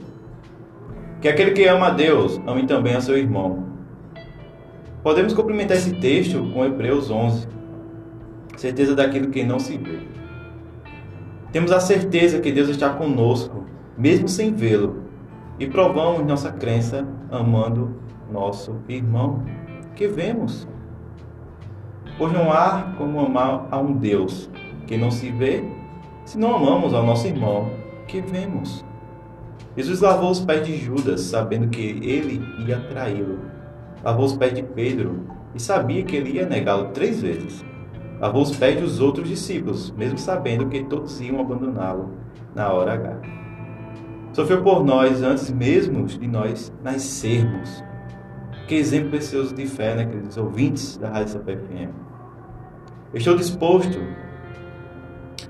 que 1.21 1.27
aquele 1.27 1.51
que 1.51 1.67
ama 1.67 1.89
a 1.89 1.91
Deus 1.91 2.41
ame 2.47 2.65
também 2.65 2.95
a 2.95 3.01
seu 3.01 3.19
irmão. 3.19 3.67
Podemos 5.03 5.35
complementar 5.35 5.77
esse 5.77 5.95
texto 5.95 6.53
com 6.55 6.65
Hebreus 6.65 7.11
11, 7.11 7.49
certeza 8.57 8.95
daquilo 8.95 9.29
que 9.31 9.43
não 9.43 9.59
se 9.59 9.77
vê. 9.77 9.99
Temos 11.51 11.73
a 11.73 11.81
certeza 11.81 12.39
que 12.39 12.53
Deus 12.53 12.69
está 12.69 12.91
conosco, 12.91 13.67
mesmo 13.99 14.29
sem 14.29 14.55
vê-lo, 14.55 15.03
e 15.59 15.67
provamos 15.67 16.25
nossa 16.25 16.53
crença 16.53 17.07
amando 17.31 17.97
nosso 18.31 18.77
irmão 18.89 19.43
que 19.97 20.07
vemos. 20.07 20.69
Pois 22.17 22.33
não 22.33 22.53
há 22.53 22.95
como 22.97 23.21
amar 23.21 23.67
a 23.71 23.79
um 23.79 23.93
Deus 23.93 24.49
que 24.87 24.97
não 24.97 25.11
se 25.11 25.31
vê, 25.31 25.65
se 26.25 26.39
não 26.39 26.55
amamos 26.55 26.95
ao 26.95 27.05
nosso 27.05 27.27
irmão 27.27 27.71
que 28.07 28.21
vemos. 28.21 28.85
Jesus 29.77 30.01
lavou 30.01 30.31
os 30.31 30.41
pés 30.41 30.67
de 30.67 30.77
Judas, 30.77 31.21
sabendo 31.23 31.69
que 31.69 31.81
ele 31.81 32.43
ia 32.67 32.81
traí-lo. 32.89 33.39
Lavou 34.03 34.25
os 34.25 34.37
pés 34.37 34.55
de 34.55 34.63
Pedro 34.63 35.25
e 35.55 35.61
sabia 35.61 36.03
que 36.03 36.17
ele 36.17 36.33
ia 36.33 36.47
negá-lo 36.49 36.89
três 36.89 37.21
vezes. 37.21 37.65
Lavou 38.21 38.43
os 38.43 38.57
pés 38.57 38.81
dos 38.81 39.01
outros 39.01 39.29
discípulos, 39.29 39.93
mesmo 39.93 40.19
sabendo 40.19 40.67
que 40.67 40.83
todos 40.85 41.21
iam 41.21 41.41
abandoná-lo 41.41 42.11
na 42.55 42.73
hora 42.73 42.95
H. 42.95 43.38
Sofreu 44.39 44.63
por 44.63 44.85
nós 44.85 45.21
antes 45.21 45.51
mesmo 45.51 46.07
de 46.07 46.29
nós 46.29 46.73
nascermos. 46.81 47.83
Que 48.69 48.77
exemplo 48.77 49.11
precioso 49.11 49.53
de 49.53 49.67
fé, 49.67 49.97
né, 49.97 50.05
queridos 50.05 50.37
ouvintes 50.37 50.97
da 50.97 51.11
Rádio 51.11 51.33
CPFM. 51.33 51.91
Estou 53.13 53.35
disposto 53.35 53.99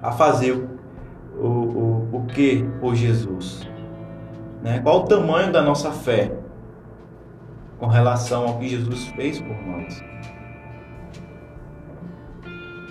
a 0.01 0.11
fazer 0.13 0.53
o, 1.39 1.47
o, 1.47 2.09
o 2.15 2.27
que 2.29 2.65
por 2.81 2.95
Jesus? 2.95 3.69
Né? 4.63 4.79
Qual 4.79 5.01
o 5.01 5.05
tamanho 5.05 5.53
da 5.53 5.61
nossa 5.61 5.93
fé 5.93 6.33
com 7.79 7.89
relação 7.89 8.49
ao 8.49 8.59
que 8.59 8.71
Jesus 8.71 9.07
fez 9.09 9.39
por 9.39 9.67
nós? 9.67 10.03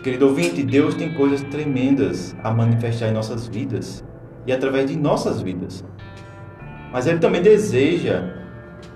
Querido 0.03 0.27
ouvinte, 0.27 0.61
Deus 0.61 0.93
tem 0.93 1.15
coisas 1.15 1.41
tremendas 1.45 2.35
a 2.43 2.51
manifestar 2.51 3.07
em 3.07 3.13
nossas 3.13 3.47
vidas 3.47 4.05
e 4.47 4.51
através 4.51 4.89
de 4.89 4.97
nossas 4.97 5.41
vidas. 5.41 5.83
Mas 6.91 7.05
Ele 7.05 7.19
também 7.19 7.41
deseja 7.41 8.33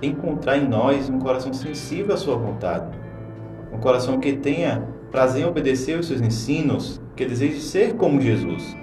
encontrar 0.01 0.57
em 0.57 0.67
nós 0.67 1.09
um 1.09 1.19
coração 1.19 1.53
sensível 1.53 2.15
à 2.15 2.17
Sua 2.17 2.35
vontade, 2.35 2.97
um 3.71 3.77
coração 3.77 4.19
que 4.19 4.33
tenha 4.33 4.87
prazer 5.11 5.43
em 5.43 5.45
obedecer 5.45 5.99
os 5.99 6.07
seus 6.07 6.21
ensinos, 6.21 7.01
que 7.15 7.25
deseje 7.25 7.59
ser 7.59 7.95
como 7.95 8.21
Jesus, 8.21 8.75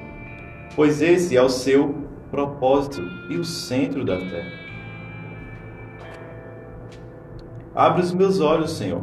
pois 0.76 1.00
esse 1.00 1.36
é 1.36 1.42
o 1.42 1.48
seu 1.48 2.06
propósito 2.30 3.02
e 3.30 3.36
o 3.36 3.44
centro 3.44 4.04
da 4.04 4.18
fé. 4.18 4.44
Abre 7.74 8.02
os 8.02 8.12
meus 8.12 8.40
olhos, 8.40 8.72
Senhor, 8.72 9.02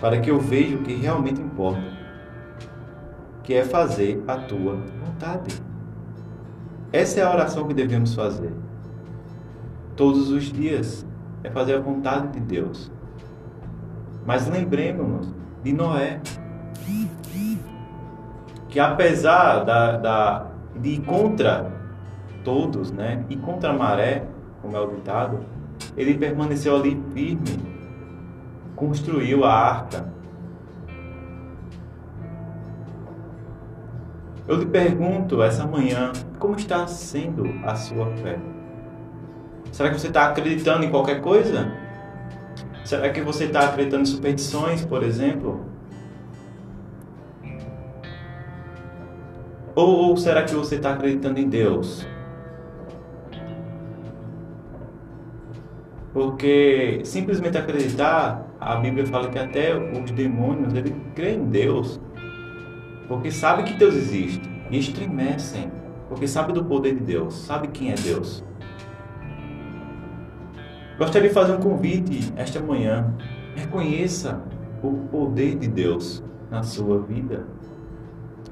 para 0.00 0.20
que 0.20 0.30
eu 0.30 0.38
veja 0.38 0.76
o 0.76 0.82
que 0.82 0.92
realmente 0.94 1.40
importa, 1.40 1.82
que 3.42 3.54
é 3.54 3.64
fazer 3.64 4.22
a 4.28 4.36
tua 4.36 4.74
vontade. 5.04 5.67
Essa 6.92 7.20
é 7.20 7.22
a 7.22 7.30
oração 7.30 7.66
que 7.66 7.74
devemos 7.74 8.14
fazer. 8.14 8.52
Todos 9.94 10.30
os 10.30 10.44
dias 10.44 11.06
é 11.44 11.50
fazer 11.50 11.74
a 11.74 11.80
vontade 11.80 12.28
de 12.28 12.40
Deus. 12.40 12.90
Mas 14.24 14.48
lembremos-nos 14.48 15.34
de 15.62 15.72
Noé, 15.72 16.20
que 18.68 18.78
apesar 18.78 19.64
da, 19.64 19.96
da, 19.96 20.46
de 20.76 20.90
ir 20.90 21.00
contra 21.00 21.72
todos, 22.44 22.92
né, 22.92 23.24
e 23.28 23.36
contra 23.36 23.70
a 23.70 23.72
maré, 23.72 24.24
como 24.62 24.76
é 24.76 24.80
o 24.80 24.94
ditado, 24.94 25.40
ele 25.96 26.14
permaneceu 26.14 26.76
ali 26.76 27.00
firme, 27.12 27.58
construiu 28.76 29.44
a 29.44 29.52
arca. 29.52 30.17
Eu 34.48 34.56
lhe 34.56 34.64
pergunto 34.64 35.42
essa 35.42 35.66
manhã, 35.66 36.10
como 36.38 36.56
está 36.56 36.86
sendo 36.86 37.44
a 37.64 37.74
sua 37.76 38.06
fé? 38.16 38.38
Será 39.70 39.90
que 39.90 40.00
você 40.00 40.08
está 40.08 40.28
acreditando 40.28 40.86
em 40.86 40.90
qualquer 40.90 41.20
coisa? 41.20 41.70
Será 42.82 43.10
que 43.10 43.20
você 43.20 43.44
está 43.44 43.68
acreditando 43.68 44.04
em 44.04 44.06
superstições, 44.06 44.82
por 44.82 45.02
exemplo? 45.02 45.66
Ou, 49.74 50.08
ou 50.08 50.16
será 50.16 50.42
que 50.42 50.54
você 50.54 50.76
está 50.76 50.94
acreditando 50.94 51.38
em 51.38 51.46
Deus? 51.46 52.06
Porque 56.14 57.02
simplesmente 57.04 57.58
acreditar, 57.58 58.46
a 58.58 58.76
Bíblia 58.76 59.06
fala 59.06 59.28
que 59.28 59.38
até 59.38 59.76
os 59.76 60.10
demônios, 60.10 60.72
eles 60.72 60.94
creem 61.14 61.40
em 61.40 61.44
Deus. 61.44 62.00
Porque 63.08 63.30
sabem 63.30 63.64
que 63.64 63.72
Deus 63.72 63.94
existe 63.94 64.48
e 64.70 64.78
estremecem. 64.78 65.72
Porque 66.08 66.28
sabem 66.28 66.54
do 66.54 66.64
poder 66.64 66.94
de 66.94 67.00
Deus, 67.00 67.34
sabe 67.34 67.68
quem 67.68 67.90
é 67.90 67.94
Deus. 67.94 68.44
Gostaria 70.98 71.28
de 71.28 71.34
fazer 71.34 71.52
um 71.52 71.60
convite 71.60 72.32
esta 72.36 72.60
manhã. 72.60 73.14
Reconheça 73.54 74.42
o 74.82 74.92
poder 75.10 75.56
de 75.56 75.68
Deus 75.68 76.22
na 76.50 76.62
sua 76.62 77.00
vida. 77.00 77.46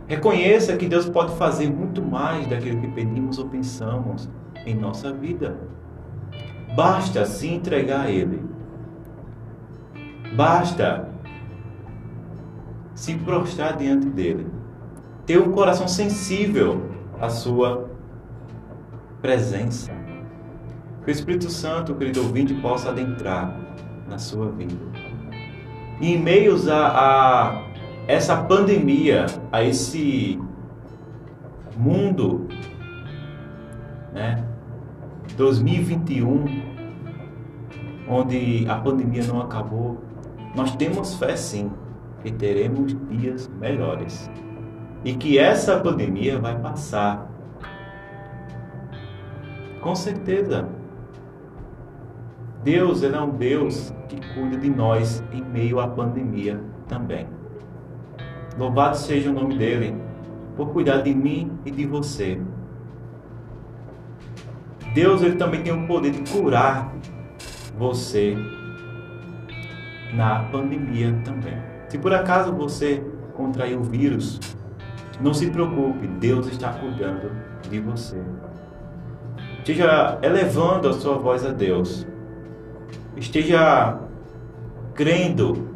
Reconheça 0.06 0.76
que 0.76 0.86
Deus 0.86 1.08
pode 1.08 1.34
fazer 1.36 1.68
muito 1.68 2.00
mais 2.00 2.46
daquilo 2.46 2.80
que 2.80 2.88
pedimos 2.88 3.38
ou 3.38 3.48
pensamos 3.48 4.28
em 4.64 4.75
nossa 4.75 5.12
vida. 5.12 5.56
Basta 6.76 7.25
se 7.26 7.48
entregar 7.48 8.06
a 8.06 8.10
Ele. 8.10 8.44
Basta 10.36 11.08
se 12.96 13.14
prostrar 13.18 13.76
diante 13.76 14.06
dele. 14.06 14.46
Ter 15.26 15.38
um 15.38 15.52
coração 15.52 15.86
sensível 15.86 16.90
à 17.20 17.28
sua 17.28 17.90
presença. 19.20 19.92
Que 21.04 21.10
o 21.10 21.12
Espírito 21.12 21.50
Santo, 21.50 21.94
querido 21.94 22.22
ouvinte, 22.22 22.54
possa 22.54 22.88
adentrar 22.88 23.54
na 24.08 24.18
sua 24.18 24.50
vida. 24.50 24.74
E 26.00 26.14
em 26.14 26.18
meios 26.18 26.68
a, 26.68 26.88
a 26.88 27.62
essa 28.08 28.36
pandemia, 28.36 29.26
a 29.52 29.62
esse 29.62 30.40
mundo, 31.76 32.48
né? 34.12 34.42
2021, 35.36 36.44
onde 38.08 38.66
a 38.68 38.76
pandemia 38.76 39.24
não 39.24 39.42
acabou, 39.42 40.02
nós 40.54 40.74
temos 40.76 41.14
fé 41.16 41.36
sim 41.36 41.70
que 42.23 42.32
teremos 42.32 42.96
dias 43.08 43.50
melhores 43.61 44.30
e 45.04 45.14
que 45.14 45.38
essa 45.38 45.78
pandemia 45.78 46.38
vai 46.38 46.58
passar. 46.58 47.30
Com 49.80 49.94
certeza. 49.94 50.68
Deus 52.64 53.04
é 53.04 53.20
um 53.20 53.30
Deus 53.30 53.94
que 54.08 54.16
cuida 54.35 54.56
de 54.56 54.68
nós 54.68 55.23
em 55.32 55.40
meio 55.40 55.78
à 55.78 55.87
pandemia 55.87 56.61
também. 56.88 57.28
Louvado 58.58 58.96
seja 58.96 59.30
o 59.30 59.32
nome 59.32 59.56
dele 59.56 59.94
por 60.56 60.70
cuidar 60.70 61.02
de 61.02 61.14
mim 61.14 61.52
e 61.64 61.70
de 61.70 61.87
você. 61.87 62.40
Deus 64.94 65.23
ele 65.23 65.37
também 65.37 65.62
tem 65.62 65.73
o 65.73 65.87
poder 65.87 66.11
de 66.11 66.32
curar 66.32 66.92
você 67.78 68.37
na 70.14 70.40
pandemia 70.44 71.14
também. 71.25 71.75
Se 71.88 71.98
por 71.98 72.12
acaso 72.12 72.52
você 72.52 73.02
contraiu 73.34 73.80
o 73.80 73.84
vírus, 73.84 74.40
não 75.20 75.32
se 75.32 75.50
preocupe, 75.50 76.06
Deus 76.06 76.46
está 76.46 76.72
cuidando 76.72 77.30
de 77.68 77.80
você. 77.80 78.20
Esteja 79.58 80.18
elevando 80.22 80.88
a 80.88 80.92
sua 80.92 81.16
voz 81.18 81.44
a 81.44 81.50
Deus. 81.50 82.06
Esteja 83.16 83.99
crendo, 84.94 85.68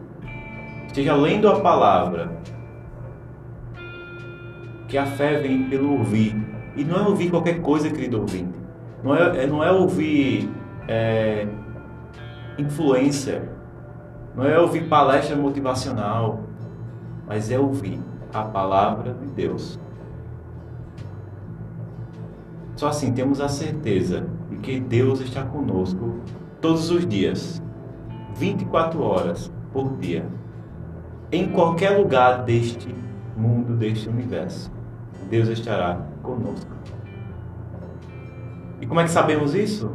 esteja 0.86 1.14
lendo 1.14 1.48
a 1.48 1.60
palavra. 1.60 2.30
Que 4.88 4.98
a 4.98 5.06
fé 5.06 5.40
vem 5.40 5.68
pelo 5.68 5.92
ouvir. 5.92 6.36
E 6.76 6.84
não 6.84 6.96
é 6.96 7.08
ouvir 7.08 7.30
qualquer 7.30 7.60
coisa, 7.60 7.90
querido 7.90 8.20
ouvinte. 8.20 8.58
Não 9.02 9.16
é, 9.16 9.44
é, 9.44 9.46
não 9.46 9.62
é 9.64 9.72
ouvir 9.72 10.50
é, 10.86 11.46
influência. 12.58 13.48
Não 14.34 14.44
é 14.44 14.58
ouvir 14.58 14.88
palestra 14.88 15.36
motivacional. 15.36 16.40
Mas 17.26 17.50
é 17.50 17.58
ouvir 17.58 18.00
a 18.32 18.42
palavra 18.42 19.14
de 19.14 19.26
Deus. 19.26 19.78
Só 22.76 22.88
assim 22.88 23.12
temos 23.12 23.40
a 23.40 23.48
certeza 23.48 24.26
de 24.48 24.56
que 24.56 24.80
Deus 24.80 25.20
está 25.20 25.44
conosco 25.44 26.20
todos 26.60 26.90
os 26.90 27.06
dias, 27.06 27.62
24 28.36 29.02
horas 29.02 29.52
por 29.72 29.96
dia, 29.98 30.26
em 31.30 31.50
qualquer 31.50 31.90
lugar 31.90 32.42
deste 32.42 32.94
mundo, 33.36 33.76
deste 33.76 34.08
universo. 34.08 34.72
Deus 35.28 35.48
estará 35.48 36.00
conosco. 36.22 36.70
E 38.80 38.86
como 38.86 39.00
é 39.00 39.04
que 39.04 39.10
sabemos 39.10 39.54
isso? 39.54 39.92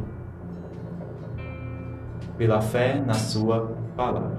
Pela 2.38 2.60
fé 2.60 3.02
na 3.04 3.14
Sua 3.14 3.76
palavra. 3.96 4.36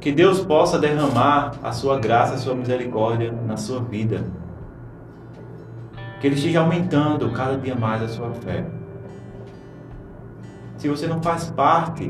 Que 0.00 0.12
Deus 0.12 0.40
possa 0.40 0.78
derramar 0.78 1.54
a 1.62 1.72
Sua 1.72 1.98
graça, 1.98 2.34
a 2.34 2.38
Sua 2.38 2.54
misericórdia 2.54 3.32
na 3.32 3.56
sua 3.56 3.80
vida. 3.80 4.24
Que 6.20 6.28
Ele 6.28 6.36
esteja 6.36 6.60
aumentando 6.60 7.30
cada 7.32 7.56
dia 7.58 7.74
mais 7.74 8.02
a 8.02 8.08
sua 8.08 8.30
fé. 8.32 8.64
Se 10.76 10.88
você 10.88 11.06
não 11.06 11.20
faz 11.20 11.50
parte 11.50 12.08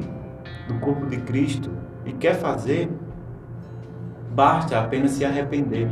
do 0.67 0.79
corpo 0.81 1.07
de 1.07 1.17
Cristo 1.19 1.71
e 2.05 2.13
quer 2.13 2.35
fazer, 2.35 2.91
basta 4.35 4.79
apenas 4.79 5.13
se 5.13 5.25
arrepender. 5.25 5.89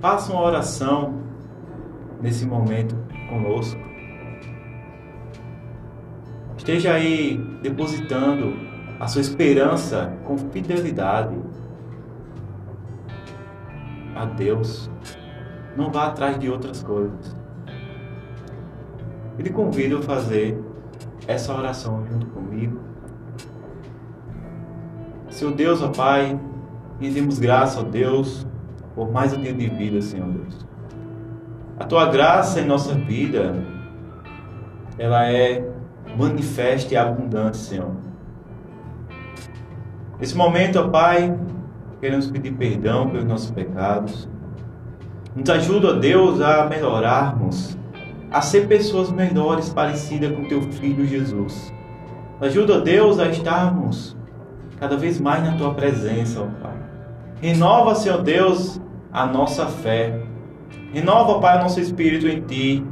Faça 0.00 0.32
uma 0.32 0.42
oração 0.42 1.14
nesse 2.20 2.44
momento 2.44 2.96
conosco. 3.28 3.93
Esteja 6.64 6.94
aí 6.94 7.36
depositando 7.60 8.56
a 8.98 9.06
sua 9.06 9.20
esperança 9.20 10.16
com 10.24 10.38
fidelidade 10.38 11.36
a 14.16 14.24
Deus. 14.24 14.90
Não 15.76 15.92
vá 15.92 16.06
atrás 16.06 16.38
de 16.38 16.48
outras 16.48 16.82
coisas. 16.82 17.36
Ele 19.38 19.50
convida 19.50 19.98
a 19.98 20.00
fazer 20.00 20.58
essa 21.28 21.54
oração 21.54 22.02
junto 22.10 22.28
comigo. 22.28 22.80
Seu 25.28 25.52
Deus, 25.52 25.82
ó 25.82 25.90
Pai, 25.90 26.40
rendemos 26.98 27.38
graça, 27.38 27.80
ó 27.80 27.82
Deus, 27.82 28.46
por 28.94 29.12
mais 29.12 29.34
um 29.34 29.42
dia 29.42 29.52
de 29.52 29.68
vida, 29.68 30.00
Senhor 30.00 30.30
Deus. 30.30 30.66
A 31.78 31.84
tua 31.84 32.06
graça 32.06 32.58
em 32.58 32.64
nossa 32.64 32.94
vida, 32.94 33.54
ela 34.96 35.30
é 35.30 35.73
manifesta 36.16 36.94
e 36.94 36.96
abundante, 36.96 37.56
Senhor. 37.56 37.92
Nesse 40.18 40.36
momento, 40.36 40.78
ó 40.78 40.88
Pai, 40.88 41.36
queremos 42.00 42.30
pedir 42.30 42.52
perdão 42.52 43.10
pelos 43.10 43.24
nossos 43.24 43.50
pecados. 43.50 44.28
Nos 45.34 45.50
ajuda, 45.50 45.88
ó 45.88 45.92
Deus, 45.94 46.40
a 46.40 46.66
melhorarmos, 46.66 47.76
a 48.30 48.40
ser 48.40 48.68
pessoas 48.68 49.10
melhores 49.10 49.68
parecidas 49.70 50.30
com 50.30 50.48
teu 50.48 50.62
Filho 50.72 51.04
Jesus. 51.04 51.72
Nos 52.40 52.48
ajuda, 52.48 52.74
ó 52.74 52.80
Deus, 52.80 53.18
a 53.18 53.28
estarmos 53.28 54.16
cada 54.78 54.96
vez 54.96 55.20
mais 55.20 55.42
na 55.42 55.56
tua 55.56 55.74
presença, 55.74 56.40
ó 56.40 56.62
Pai. 56.62 56.76
Renova, 57.40 57.94
Senhor 57.94 58.22
Deus, 58.22 58.80
a 59.12 59.26
nossa 59.26 59.66
fé. 59.66 60.20
Renova, 60.92 61.40
Pai, 61.40 61.58
o 61.58 61.62
nosso 61.62 61.80
espírito 61.80 62.28
em 62.28 62.40
Ti. 62.40 62.86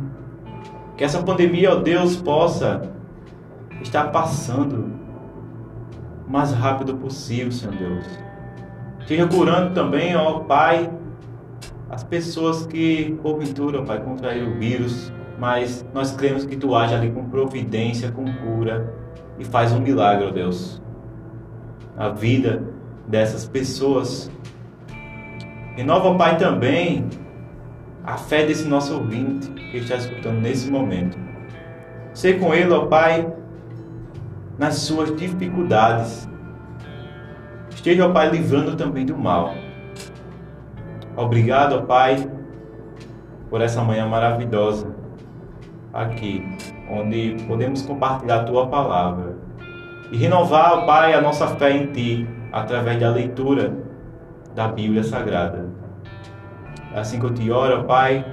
Que 0.96 1.04
essa 1.04 1.22
pandemia, 1.22 1.72
ó 1.72 1.76
Deus, 1.76 2.16
possa 2.16 2.90
estar 3.88 4.10
passando 4.10 4.92
o 6.26 6.30
mais 6.30 6.52
rápido 6.52 6.94
possível, 6.96 7.52
Senhor 7.52 7.74
Deus. 7.74 8.06
Esteja 9.00 9.26
curando 9.26 9.74
também, 9.74 10.14
ó 10.16 10.40
Pai, 10.40 10.90
as 11.90 12.02
pessoas 12.02 12.66
que, 12.66 13.18
porventura, 13.22 13.82
Pai, 13.82 14.00
contraíram 14.00 14.52
o 14.52 14.58
vírus, 14.58 15.12
mas 15.38 15.84
nós 15.92 16.12
cremos 16.12 16.46
que 16.46 16.56
Tu 16.56 16.74
age 16.74 16.94
ali 16.94 17.10
com 17.10 17.24
providência, 17.28 18.10
com 18.12 18.24
cura 18.24 18.94
e 19.38 19.44
faz 19.44 19.72
um 19.72 19.80
milagre, 19.80 20.26
ó 20.26 20.30
Deus. 20.30 20.80
A 21.96 22.08
vida 22.08 22.62
dessas 23.06 23.46
pessoas. 23.46 24.30
Renova, 25.74 26.14
Pai, 26.16 26.38
também 26.38 27.06
a 28.04 28.16
fé 28.16 28.44
desse 28.46 28.66
nosso 28.66 28.94
ouvinte 28.94 29.48
que 29.50 29.78
está 29.78 29.96
escutando 29.96 30.40
nesse 30.40 30.70
momento. 30.70 31.18
Ser 32.14 32.38
com 32.38 32.54
ele, 32.54 32.72
ó 32.72 32.86
Pai, 32.86 33.30
nas 34.62 34.76
suas 34.76 35.14
dificuldades. 35.16 36.30
Esteja, 37.70 38.06
ó 38.06 38.12
Pai, 38.12 38.30
livrando 38.30 38.76
também 38.76 39.04
do 39.04 39.18
mal. 39.18 39.52
Obrigado, 41.16 41.74
ó 41.74 41.82
Pai, 41.82 42.30
por 43.50 43.60
essa 43.60 43.82
manhã 43.82 44.06
maravilhosa. 44.06 44.86
aqui, 45.92 46.42
onde 46.88 47.44
podemos 47.48 47.82
compartilhar 47.82 48.42
a 48.42 48.44
tua 48.44 48.68
palavra 48.68 49.36
e 50.12 50.16
renovar, 50.16 50.86
Pai, 50.86 51.12
a 51.12 51.20
nossa 51.20 51.48
fé 51.56 51.72
em 51.72 51.86
ti 51.88 52.28
através 52.52 53.00
da 53.00 53.10
leitura 53.10 53.74
da 54.54 54.68
Bíblia 54.68 55.02
Sagrada. 55.02 55.68
É 56.94 57.00
assim 57.00 57.18
que 57.18 57.26
eu 57.26 57.34
te 57.34 57.50
oro, 57.50 57.82
Pai, 57.82 58.24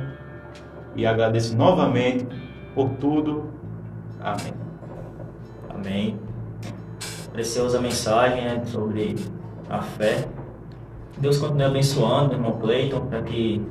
e 0.96 1.08
agradeço 1.08 1.58
novamente 1.58 2.28
por 2.76 2.89
tudo. 2.92 3.52
Amém. 4.22 4.68
Amém. 5.80 6.20
Preciosa 7.32 7.80
mensagem 7.80 8.44
né, 8.44 8.62
sobre 8.65 9.15
a 9.70 9.82
fé. 9.82 10.26
Deus 11.18 11.38
continue 11.38 11.63
abençoando 11.63 12.34
irmão 12.34 12.60
Cleiton 12.60 13.06
para 13.06 13.22
que 13.22 13.65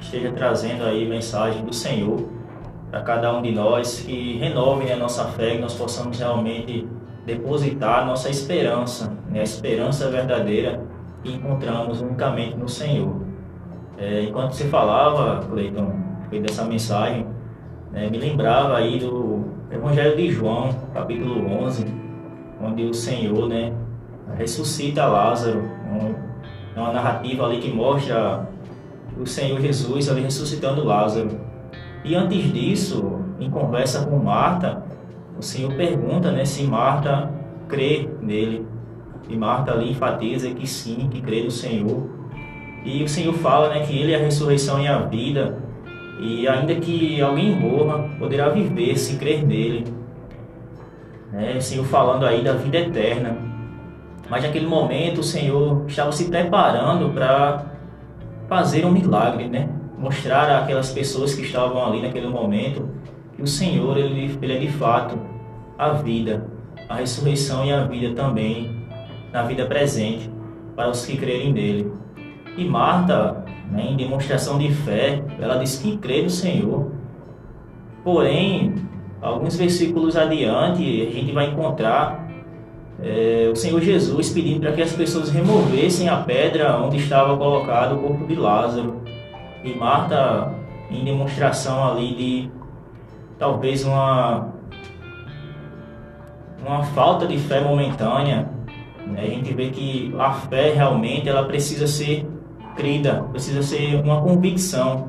esteja 0.00 0.32
trazendo 0.32 0.82
aí 0.84 1.08
mensagem 1.08 1.64
do 1.64 1.72
Senhor 1.72 2.28
para 2.90 3.02
cada 3.02 3.36
um 3.36 3.40
de 3.40 3.52
nós, 3.52 4.00
que 4.00 4.36
renove 4.38 4.84
né, 4.84 4.94
a 4.94 4.96
nossa 4.96 5.26
fé, 5.26 5.52
que 5.52 5.60
nós 5.60 5.74
possamos 5.74 6.18
realmente 6.18 6.88
depositar 7.24 8.02
a 8.02 8.04
nossa 8.04 8.28
esperança, 8.28 9.12
né, 9.30 9.40
a 9.40 9.44
esperança 9.44 10.10
verdadeira 10.10 10.80
que 11.22 11.32
encontramos 11.32 12.00
unicamente 12.00 12.56
no 12.56 12.68
Senhor. 12.68 13.22
É, 13.96 14.22
enquanto 14.22 14.52
você 14.52 14.64
falava, 14.64 15.46
Cleiton, 15.46 15.92
dessa 16.42 16.64
mensagem, 16.64 17.26
né, 17.94 18.10
me 18.10 18.18
lembrava 18.18 18.76
aí 18.76 18.98
do 18.98 19.44
Evangelho 19.70 20.16
de 20.16 20.30
João, 20.30 20.74
capítulo 20.92 21.46
11, 21.62 21.86
onde 22.60 22.84
o 22.84 22.92
Senhor 22.92 23.48
né, 23.48 23.72
ressuscita 24.36 25.06
Lázaro, 25.06 25.62
uma 26.76 26.92
narrativa 26.92 27.46
ali 27.46 27.58
que 27.58 27.72
mostra 27.72 28.48
o 29.16 29.24
Senhor 29.24 29.60
Jesus 29.60 30.08
ali 30.08 30.22
ressuscitando 30.22 30.84
Lázaro. 30.84 31.38
E 32.04 32.14
antes 32.16 32.52
disso, 32.52 33.20
em 33.38 33.48
conversa 33.48 34.04
com 34.04 34.18
Marta, 34.18 34.82
o 35.38 35.42
Senhor 35.42 35.72
pergunta 35.74 36.32
né, 36.32 36.44
se 36.44 36.64
Marta 36.64 37.30
crê 37.68 38.08
nele. 38.20 38.66
E 39.28 39.36
Marta 39.36 39.72
ali 39.72 39.90
enfatiza 39.90 40.50
que 40.50 40.66
sim, 40.66 41.08
que 41.10 41.20
crê 41.20 41.44
no 41.44 41.50
Senhor. 41.50 42.10
E 42.84 43.02
o 43.02 43.08
Senhor 43.08 43.32
fala 43.34 43.68
né, 43.70 43.80
que 43.86 43.96
Ele 43.96 44.12
é 44.12 44.16
a 44.16 44.18
ressurreição 44.18 44.80
e 44.80 44.86
a 44.88 44.98
vida. 44.98 45.63
E 46.20 46.46
ainda 46.46 46.74
que 46.76 47.20
alguém 47.20 47.54
morra, 47.54 48.08
poderá 48.18 48.48
viver 48.48 48.96
se 48.96 49.16
crer 49.16 49.44
nele. 49.44 49.84
Né, 51.32 51.56
o 51.56 51.60
Senhor 51.60 51.84
falando 51.84 52.24
aí 52.24 52.42
da 52.42 52.52
vida 52.52 52.78
eterna. 52.78 53.36
Mas 54.30 54.42
naquele 54.42 54.66
momento 54.66 55.18
o 55.18 55.24
Senhor 55.24 55.84
estava 55.86 56.12
se 56.12 56.30
preparando 56.30 57.10
para 57.12 57.66
fazer 58.48 58.84
um 58.86 58.90
milagre, 58.90 59.48
né? 59.48 59.68
Mostrar 59.98 60.62
àquelas 60.62 60.92
pessoas 60.92 61.34
que 61.34 61.42
estavam 61.42 61.84
ali 61.84 62.00
naquele 62.00 62.28
momento 62.28 62.88
que 63.34 63.42
o 63.42 63.46
Senhor 63.46 63.96
ele, 63.96 64.38
ele 64.40 64.52
é 64.52 64.58
de 64.58 64.68
fato 64.68 65.18
a 65.78 65.90
vida, 65.90 66.46
a 66.88 66.96
ressurreição 66.96 67.64
e 67.64 67.72
a 67.72 67.84
vida 67.84 68.14
também 68.14 68.84
na 69.32 69.42
vida 69.42 69.66
presente 69.66 70.30
para 70.76 70.90
os 70.90 71.04
que 71.04 71.16
crerem 71.16 71.52
nele. 71.52 71.92
E 72.56 72.64
Marta, 72.64 73.43
né, 73.70 73.86
em 73.90 73.96
demonstração 73.96 74.58
de 74.58 74.72
fé, 74.72 75.22
ela 75.40 75.56
diz 75.56 75.78
que 75.78 75.96
crê 75.96 76.22
no 76.22 76.30
Senhor. 76.30 76.92
Porém, 78.02 78.74
alguns 79.20 79.56
versículos 79.56 80.16
adiante, 80.16 80.82
a 80.82 81.10
gente 81.10 81.32
vai 81.32 81.46
encontrar 81.46 82.28
é, 83.02 83.48
o 83.50 83.56
Senhor 83.56 83.80
Jesus 83.80 84.30
pedindo 84.30 84.60
para 84.60 84.72
que 84.72 84.82
as 84.82 84.92
pessoas 84.92 85.30
removessem 85.30 86.08
a 86.08 86.18
pedra 86.18 86.78
onde 86.78 86.98
estava 86.98 87.36
colocado 87.36 87.96
o 87.96 87.98
corpo 87.98 88.26
de 88.26 88.34
Lázaro. 88.34 89.02
E 89.64 89.74
Marta, 89.74 90.54
em 90.90 91.04
demonstração 91.04 91.90
ali 91.90 92.14
de 92.14 92.50
talvez 93.38 93.84
uma, 93.84 94.48
uma 96.64 96.82
falta 96.84 97.26
de 97.26 97.38
fé 97.38 97.60
momentânea, 97.60 98.48
né? 99.06 99.22
a 99.22 99.26
gente 99.26 99.52
vê 99.54 99.70
que 99.70 100.14
a 100.18 100.32
fé 100.32 100.72
realmente 100.72 101.28
ela 101.28 101.44
precisa 101.44 101.86
ser 101.86 102.26
crida, 102.76 103.24
precisa 103.30 103.62
ser 103.62 103.96
uma 103.96 104.20
convicção, 104.20 105.08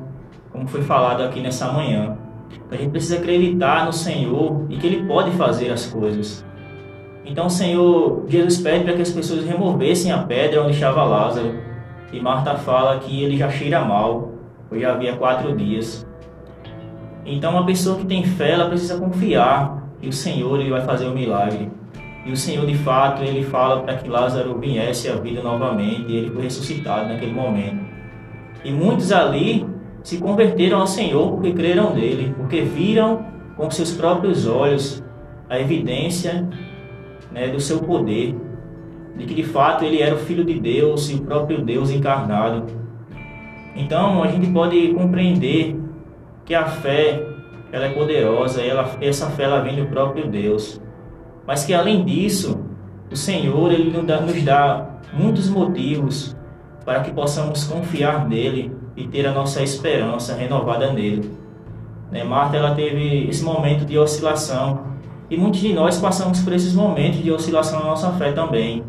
como 0.52 0.66
foi 0.66 0.82
falado 0.82 1.22
aqui 1.22 1.40
nessa 1.40 1.72
manhã. 1.72 2.16
A 2.70 2.76
gente 2.76 2.90
precisa 2.90 3.18
acreditar 3.18 3.86
no 3.86 3.92
Senhor 3.92 4.66
e 4.70 4.76
que 4.76 4.86
Ele 4.86 5.06
pode 5.06 5.30
fazer 5.32 5.70
as 5.70 5.86
coisas. 5.86 6.44
Então 7.26 7.46
o 7.46 7.50
Senhor, 7.50 8.24
Jesus 8.28 8.58
pede 8.58 8.84
para 8.84 8.94
que 8.94 9.02
as 9.02 9.10
pessoas 9.10 9.44
removessem 9.44 10.12
a 10.12 10.18
pedra 10.18 10.62
onde 10.62 10.74
estava 10.74 11.02
Lázaro. 11.02 11.60
E 12.12 12.20
Marta 12.20 12.54
fala 12.54 13.00
que 13.00 13.22
ele 13.22 13.36
já 13.36 13.50
cheira 13.50 13.84
mal, 13.84 14.30
pois 14.68 14.80
já 14.80 14.92
havia 14.92 15.16
quatro 15.16 15.54
dias. 15.56 16.06
Então 17.24 17.50
uma 17.50 17.66
pessoa 17.66 17.98
que 17.98 18.06
tem 18.06 18.22
fé, 18.22 18.52
ela 18.52 18.68
precisa 18.68 18.98
confiar 19.00 19.88
que 20.00 20.08
o 20.08 20.12
Senhor 20.12 20.60
ele 20.60 20.70
vai 20.70 20.82
fazer 20.82 21.06
o 21.06 21.14
milagre. 21.14 21.68
E 22.26 22.32
o 22.32 22.36
Senhor, 22.36 22.66
de 22.66 22.74
fato, 22.74 23.22
ele 23.22 23.44
fala 23.44 23.84
para 23.84 23.98
que 23.98 24.08
Lázaro 24.08 24.58
viesse 24.58 25.08
à 25.08 25.14
vida 25.14 25.40
novamente 25.40 26.10
e 26.10 26.16
ele 26.16 26.30
foi 26.30 26.42
ressuscitado 26.42 27.08
naquele 27.08 27.32
momento. 27.32 27.86
E 28.64 28.72
muitos 28.72 29.12
ali 29.12 29.64
se 30.02 30.18
converteram 30.18 30.80
ao 30.80 30.88
Senhor 30.88 31.30
porque 31.30 31.52
creram 31.52 31.94
nele, 31.94 32.34
porque 32.36 32.62
viram 32.62 33.24
com 33.56 33.70
seus 33.70 33.92
próprios 33.92 34.44
olhos 34.44 35.04
a 35.48 35.60
evidência 35.60 36.48
né, 37.30 37.46
do 37.46 37.60
seu 37.60 37.78
poder, 37.78 38.34
de 39.16 39.24
que 39.24 39.34
de 39.34 39.44
fato 39.44 39.84
ele 39.84 40.02
era 40.02 40.16
o 40.16 40.18
Filho 40.18 40.44
de 40.44 40.58
Deus 40.58 41.08
e 41.08 41.14
o 41.14 41.20
próprio 41.20 41.62
Deus 41.62 41.92
encarnado. 41.92 42.66
Então 43.76 44.20
a 44.24 44.26
gente 44.26 44.50
pode 44.50 44.92
compreender 44.94 45.78
que 46.44 46.56
a 46.56 46.64
fé 46.64 47.22
ela 47.70 47.84
é 47.84 47.90
poderosa, 47.90 48.62
ela, 48.62 48.96
essa 49.00 49.30
fé 49.30 49.44
ela 49.44 49.60
vem 49.60 49.76
do 49.76 49.86
próprio 49.86 50.26
Deus. 50.26 50.84
Mas 51.46 51.64
que 51.64 51.72
além 51.72 52.04
disso, 52.04 52.60
o 53.10 53.16
Senhor 53.16 53.72
ele 53.72 53.90
nos 53.90 54.04
dá, 54.04 54.20
nos 54.20 54.42
dá 54.42 54.86
muitos 55.12 55.48
motivos 55.48 56.36
para 56.84 57.00
que 57.00 57.12
possamos 57.12 57.64
confiar 57.64 58.28
nele 58.28 58.72
e 58.96 59.06
ter 59.06 59.26
a 59.26 59.32
nossa 59.32 59.62
esperança 59.62 60.34
renovada 60.34 60.92
nele. 60.92 61.30
Né? 62.10 62.24
Marta 62.24 62.56
ela 62.56 62.74
teve 62.74 63.28
esse 63.28 63.44
momento 63.44 63.84
de 63.84 63.98
oscilação 63.98 64.86
e 65.28 65.36
muitos 65.36 65.60
de 65.60 65.72
nós 65.72 65.98
passamos 65.98 66.40
por 66.40 66.52
esses 66.52 66.74
momentos 66.74 67.22
de 67.22 67.30
oscilação 67.30 67.80
na 67.80 67.86
nossa 67.86 68.12
fé 68.12 68.32
também. 68.32 68.84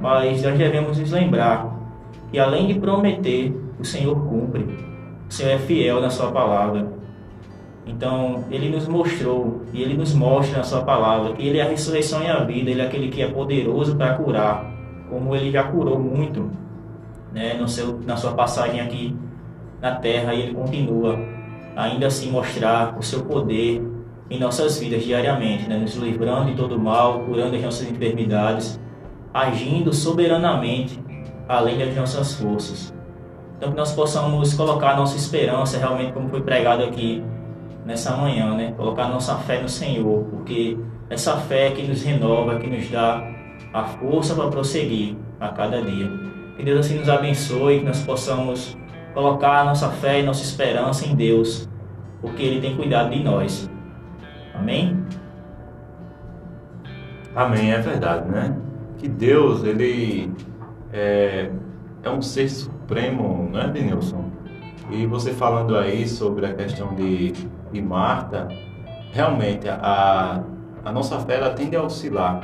Mas 0.00 0.42
nós 0.42 0.56
devemos 0.56 0.98
nos 0.98 1.10
lembrar 1.10 1.76
que 2.30 2.38
além 2.38 2.68
de 2.68 2.74
prometer, 2.74 3.52
o 3.78 3.84
Senhor 3.84 4.14
cumpre. 4.28 4.64
O 5.28 5.32
Senhor 5.32 5.50
é 5.50 5.58
fiel 5.58 6.00
na 6.00 6.10
sua 6.10 6.30
palavra. 6.30 6.97
Então, 7.88 8.44
ele 8.50 8.68
nos 8.68 8.86
mostrou 8.86 9.62
e 9.72 9.82
ele 9.82 9.96
nos 9.96 10.14
mostra 10.14 10.58
na 10.58 10.62
sua 10.62 10.82
palavra 10.82 11.32
que 11.32 11.46
ele 11.46 11.58
é 11.58 11.62
a 11.62 11.68
ressurreição 11.68 12.22
e 12.22 12.26
a 12.26 12.44
vida, 12.44 12.70
ele 12.70 12.82
é 12.82 12.84
aquele 12.84 13.08
que 13.08 13.22
é 13.22 13.28
poderoso 13.28 13.96
para 13.96 14.14
curar, 14.14 14.70
como 15.08 15.34
ele 15.34 15.50
já 15.50 15.64
curou 15.64 15.98
muito, 15.98 16.50
né, 17.32 17.54
no 17.54 17.66
seu 17.66 17.98
na 18.06 18.16
sua 18.16 18.32
passagem 18.32 18.80
aqui 18.80 19.16
na 19.80 19.94
terra 19.94 20.34
e 20.34 20.42
ele 20.42 20.54
continua 20.54 21.18
ainda 21.74 22.08
assim 22.08 22.30
mostrar 22.30 22.96
o 22.98 23.02
seu 23.02 23.24
poder 23.24 23.82
em 24.30 24.38
nossas 24.38 24.78
vidas 24.78 25.04
diariamente, 25.04 25.68
né? 25.68 25.78
nos 25.78 25.94
livrando 25.94 26.50
de 26.50 26.56
todo 26.56 26.78
mal, 26.78 27.20
curando 27.20 27.56
as 27.56 27.62
nossas 27.62 27.88
enfermidades, 27.88 28.78
agindo 29.32 29.92
soberanamente 29.94 31.00
além 31.48 31.78
das 31.78 31.94
nossas 31.94 32.34
forças. 32.34 32.92
Então 33.56 33.70
que 33.70 33.76
nós 33.76 33.92
possamos 33.92 34.52
colocar 34.54 34.96
nossa 34.96 35.16
esperança 35.16 35.78
realmente 35.78 36.12
como 36.12 36.28
foi 36.28 36.42
pregado 36.42 36.82
aqui 36.84 37.22
nessa 37.88 38.14
manhã, 38.14 38.54
né? 38.54 38.74
Colocar 38.76 39.08
nossa 39.08 39.34
fé 39.36 39.62
no 39.62 39.68
Senhor, 39.68 40.22
porque 40.24 40.76
essa 41.08 41.38
fé 41.38 41.70
que 41.70 41.82
nos 41.88 42.02
renova, 42.02 42.58
que 42.58 42.66
nos 42.66 42.86
dá 42.90 43.26
a 43.72 43.84
força 43.84 44.34
para 44.34 44.48
prosseguir 44.48 45.16
a 45.40 45.48
cada 45.48 45.80
dia. 45.80 46.10
Que 46.54 46.62
Deus 46.62 46.80
assim 46.84 46.98
nos 46.98 47.08
abençoe, 47.08 47.78
que 47.78 47.86
nós 47.86 48.02
possamos 48.02 48.76
colocar 49.14 49.64
nossa 49.64 49.88
fé 49.88 50.20
e 50.20 50.22
nossa 50.22 50.42
esperança 50.42 51.08
em 51.08 51.14
Deus, 51.14 51.66
porque 52.20 52.42
Ele 52.42 52.60
tem 52.60 52.76
cuidado 52.76 53.08
de 53.08 53.22
nós. 53.22 53.70
Amém? 54.54 55.02
Amém, 57.34 57.72
é 57.72 57.78
verdade, 57.78 58.28
né? 58.28 58.54
Que 58.98 59.08
Deus, 59.08 59.64
ele 59.64 60.30
é, 60.92 61.50
é 62.02 62.10
um 62.10 62.20
ser 62.20 62.50
supremo, 62.50 63.48
não 63.50 63.60
é, 63.60 63.68
Denilson? 63.68 64.24
E 64.90 65.06
você 65.06 65.32
falando 65.32 65.76
aí 65.76 66.06
sobre 66.06 66.44
a 66.46 66.52
questão 66.52 66.94
de, 66.94 67.32
de 67.72 67.80
Marta, 67.80 68.48
realmente 69.12 69.68
a, 69.68 70.42
a 70.84 70.92
nossa 70.92 71.18
fé 71.20 71.36
ela 71.36 71.50
tende 71.50 71.76
a 71.76 71.82
oscilar. 71.82 72.40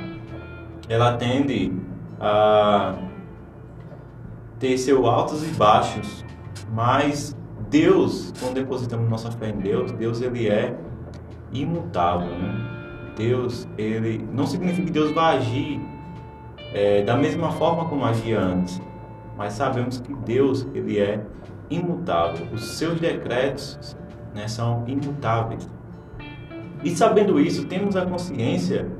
Ela 0.88 1.16
tende 1.16 1.72
a 2.20 2.94
ter 4.58 4.76
seus 4.78 5.04
altos 5.06 5.42
e 5.42 5.52
baixos, 5.54 6.24
mas 6.72 7.36
Deus, 7.70 8.32
quando 8.38 8.54
depositamos 8.54 9.08
nossa 9.08 9.30
fé 9.30 9.48
em 9.48 9.58
Deus, 9.58 9.92
Deus 9.92 10.20
ele 10.20 10.48
é 10.48 10.76
imutável. 11.52 12.28
Né? 12.28 12.74
Deus, 13.16 13.68
ele 13.78 14.26
não 14.32 14.46
significa 14.46 14.86
que 14.86 14.92
Deus 14.92 15.12
vai 15.12 15.38
agir 15.38 15.80
é, 16.72 17.02
da 17.02 17.16
mesma 17.16 17.52
forma 17.52 17.86
como 17.86 18.04
agia 18.04 18.40
antes, 18.40 18.80
mas 19.36 19.54
sabemos 19.54 20.00
que 20.00 20.12
Deus 20.14 20.66
ele 20.74 20.98
é 20.98 21.24
imutável. 21.70 22.46
Os 22.52 22.76
seus 22.76 23.00
decretos 23.00 23.96
né, 24.34 24.48
são 24.48 24.84
imutáveis. 24.86 25.68
E 26.82 26.94
sabendo 26.94 27.40
isso, 27.40 27.66
temos 27.66 27.96
a 27.96 28.04
consciência 28.04 28.90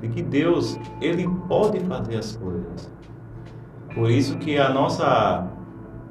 de 0.00 0.08
que 0.08 0.22
Deus, 0.22 0.78
ele 1.00 1.28
pode 1.48 1.80
fazer 1.80 2.16
as 2.16 2.36
coisas. 2.36 2.92
Por 3.94 4.10
isso 4.10 4.36
que 4.38 4.58
a 4.58 4.68
nossa 4.70 5.48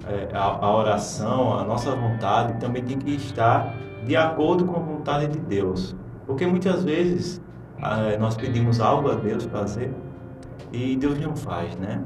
é, 0.05 0.29
a, 0.33 0.43
a 0.43 0.75
oração, 0.75 1.57
a 1.59 1.63
nossa 1.63 1.95
vontade 1.95 2.59
também 2.59 2.83
tem 2.83 2.97
que 2.97 3.15
estar 3.15 3.75
de 4.05 4.15
acordo 4.15 4.65
com 4.65 4.77
a 4.77 4.79
vontade 4.79 5.27
de 5.27 5.39
Deus. 5.39 5.95
Porque 6.25 6.45
muitas 6.45 6.83
vezes 6.83 7.41
nós 8.19 8.35
pedimos 8.35 8.79
algo 8.79 9.11
a 9.11 9.15
Deus 9.15 9.45
fazer 9.45 9.93
e 10.71 10.95
Deus 10.95 11.19
não 11.19 11.35
faz, 11.35 11.75
né? 11.77 12.03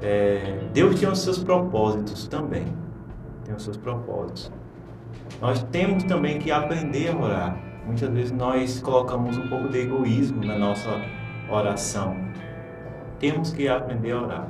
É, 0.00 0.60
Deus 0.72 1.00
tem 1.00 1.08
os 1.08 1.18
seus 1.20 1.42
propósitos 1.42 2.28
também. 2.28 2.66
Tem 3.44 3.54
os 3.54 3.62
seus 3.62 3.76
propósitos. 3.76 4.52
Nós 5.40 5.62
temos 5.64 6.04
também 6.04 6.38
que 6.38 6.50
aprender 6.50 7.10
a 7.10 7.16
orar. 7.16 7.56
Muitas 7.86 8.08
vezes 8.10 8.32
nós 8.32 8.80
colocamos 8.80 9.36
um 9.36 9.48
pouco 9.48 9.68
de 9.68 9.80
egoísmo 9.80 10.44
na 10.44 10.58
nossa 10.58 11.00
oração. 11.50 12.16
Temos 13.18 13.52
que 13.52 13.68
aprender 13.68 14.12
a 14.12 14.22
orar. 14.22 14.48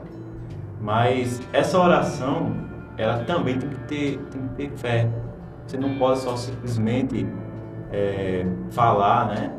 Mas 0.81 1.41
essa 1.53 1.79
oração, 1.79 2.55
ela 2.97 3.25
também 3.25 3.59
tem 3.59 3.71
que 3.71 3.81
ter, 3.87 4.19
tem 4.31 4.43
que 4.43 4.55
ter 4.55 4.71
fé. 4.77 5.11
Você 5.67 5.77
não 5.77 5.99
pode 5.99 6.21
só 6.21 6.37
simplesmente 6.37 7.27
é, 7.91 8.47
falar, 8.71 9.29
né? 9.29 9.53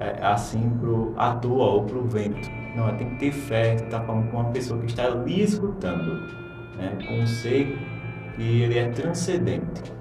É, 0.00 0.18
assim 0.26 0.68
pro 0.80 1.14
à 1.16 1.34
toa 1.34 1.74
ou 1.74 1.84
pro 1.84 2.02
vento. 2.04 2.50
Não, 2.74 2.92
tem 2.96 3.10
que 3.10 3.16
ter 3.16 3.32
fé, 3.32 3.74
está 3.74 4.00
falando 4.00 4.30
com 4.30 4.38
uma 4.38 4.50
pessoa 4.50 4.80
que 4.80 4.86
está 4.86 5.08
lhe 5.08 5.42
escutando, 5.42 6.26
né? 6.76 6.98
com 7.06 7.20
um 7.20 7.26
ser 7.26 7.78
que 8.34 8.62
ele 8.62 8.78
é 8.78 8.88
transcendente. 8.88 9.94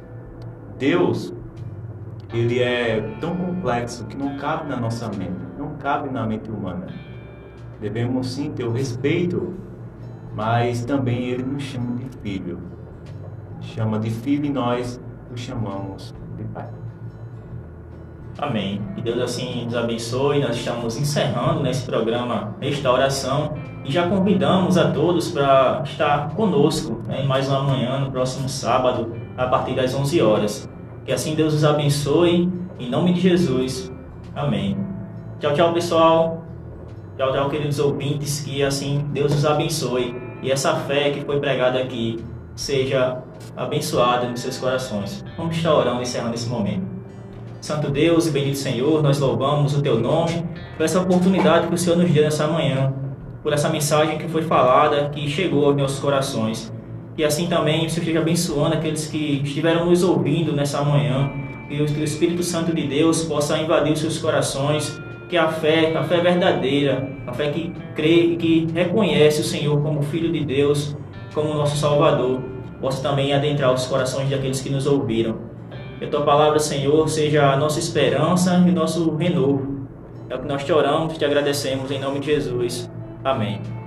Deus, 0.84 1.34
ele 2.34 2.62
é 2.62 3.00
tão 3.22 3.34
complexo 3.38 4.04
que 4.06 4.18
não 4.18 4.36
cabe 4.36 4.68
na 4.68 4.76
nossa 4.76 5.08
mente, 5.08 5.40
não 5.58 5.78
cabe 5.78 6.10
na 6.10 6.26
mente 6.26 6.52
humana. 6.52 6.88
Devemos 7.80 8.34
sim 8.34 8.52
ter 8.52 8.66
o 8.66 8.72
respeito, 8.74 9.54
mas 10.36 10.84
também 10.84 11.30
ele 11.30 11.44
nos 11.44 11.64
chama 11.64 11.96
de 11.96 12.18
filho. 12.18 12.60
Chama 13.62 13.98
de 13.98 14.10
filho 14.10 14.44
e 14.44 14.50
nós 14.50 15.00
o 15.32 15.38
chamamos 15.38 16.14
de 16.36 16.44
pai. 16.44 16.68
Amém. 18.38 18.82
Que 18.96 19.02
Deus 19.02 19.20
assim 19.20 19.64
nos 19.64 19.76
abençoe. 19.76 20.42
Nós 20.42 20.58
estamos 20.58 20.98
encerrando 20.98 21.64
nesse 21.64 21.86
programa 21.86 22.58
Restauração 22.60 23.54
e 23.86 23.92
já 23.92 24.10
convidamos 24.10 24.78
a 24.78 24.92
todos 24.92 25.32
para 25.32 25.82
estar 25.86 26.32
conosco 26.32 27.02
né, 27.08 27.24
mais 27.24 27.48
uma 27.48 27.64
manhã, 27.64 28.00
no 28.00 28.12
próximo 28.12 28.50
sábado, 28.50 29.16
a 29.38 29.48
partir 29.48 29.76
das 29.76 29.96
11 29.96 30.22
horas. 30.22 30.73
Que 31.06 31.12
assim 31.12 31.36
Deus 31.36 31.54
os 31.54 31.64
abençoe. 31.64 32.52
Em 32.80 32.90
nome 32.90 33.14
de 33.14 33.22
Jesus. 33.22 33.92
Amém. 34.36 34.78
Tchau, 35.40 35.54
tchau, 35.54 35.74
pessoal. 35.74 36.44
Tchau, 37.18 37.32
tchau, 37.32 37.50
queridos 37.50 37.80
ouvintes. 37.80 38.42
Que 38.42 38.64
assim 38.64 39.06
Deus 39.12 39.34
os 39.34 39.46
abençoe. 39.46 40.16
E 40.42 40.52
essa 40.52 40.76
fé 40.76 41.12
que 41.12 41.22
foi 41.22 41.40
pregada 41.40 41.80
aqui 41.80 42.24
seja 42.56 43.22
abençoada 43.56 44.28
nos 44.28 44.40
seus 44.40 44.58
corações. 44.58 45.24
Vamos 45.38 45.56
estar 45.56 45.74
orando 45.74 46.02
encerrando 46.02 46.36
esse 46.36 46.48
momento. 46.48 46.94
Santo 47.60 47.90
Deus 47.90 48.28
e 48.28 48.32
bendito 48.32 48.58
Senhor, 48.58 49.02
nós 49.02 49.20
louvamos 49.20 49.74
o 49.74 49.82
Teu 49.82 49.98
nome 50.00 50.46
por 50.76 50.84
essa 50.84 51.00
oportunidade 51.00 51.68
que 51.68 51.74
o 51.74 51.78
Senhor 51.78 51.98
nos 51.98 52.12
deu 52.12 52.24
nessa 52.24 52.46
manhã, 52.46 52.94
por 53.42 53.54
essa 53.54 53.70
mensagem 53.70 54.18
que 54.18 54.28
foi 54.28 54.42
falada, 54.42 55.10
que 55.10 55.30
chegou 55.30 55.68
aos 55.68 55.76
nossos 55.78 56.00
corações. 56.00 56.74
E 57.18 57.24
assim 57.24 57.48
também 57.48 57.88
Senhor 57.90 58.00
esteja 58.00 58.20
abençoando 58.20 58.76
aqueles 58.76 59.08
que 59.08 59.42
estiveram 59.44 59.86
nos 59.86 60.04
ouvindo 60.04 60.54
nessa 60.54 60.82
manhã, 60.84 61.32
que 61.68 61.82
o 61.82 62.04
Espírito 62.04 62.44
Santo 62.44 62.74
de 62.74 62.88
Deus 62.88 63.24
possa 63.24 63.58
invadir 63.58 63.94
os 63.94 64.00
seus 64.00 64.18
corações, 64.18 65.00
que 65.30 65.38
a 65.38 65.48
fé, 65.48 65.96
a 65.96 66.04
fé 66.04 66.22
verdadeira, 66.22 67.10
a 67.26 67.34
fé 67.34 67.50
que 67.50 67.72
crê 67.96 68.26
e 68.26 68.36
que 68.36 68.68
reconhece 68.74 69.42
o 69.42 69.44
Senhor 69.44 69.82
como 69.82 70.02
Filho 70.04 70.32
de 70.32 70.44
Deus, 70.44 70.96
como 71.34 71.54
nosso 71.54 71.78
Salvador, 71.78 72.42
possa 72.80 73.02
também 73.02 73.34
adentrar 73.34 73.74
os 73.74 73.86
corações 73.86 74.30
daqueles 74.30 74.62
que 74.62 74.70
nos 74.70 74.86
ouviram. 74.86 75.38
Que 75.98 76.06
a 76.06 76.10
tua 76.10 76.22
palavra, 76.22 76.60
Senhor, 76.60 77.08
seja 77.08 77.52
a 77.52 77.58
nossa 77.58 77.80
esperança 77.80 78.62
e 78.66 78.70
o 78.70 78.74
nosso 78.74 79.16
renovo. 79.16 79.88
É 80.30 80.36
o 80.36 80.40
que 80.40 80.48
nós 80.48 80.64
te 80.64 80.74
oramos 80.74 81.14
e 81.14 81.20
te 81.20 81.26
agradecemos 81.26 81.90
em 81.92 82.00
nome 82.00 82.20
de 82.20 82.28
Jesus. 82.28 82.90
Amém. 83.24 83.83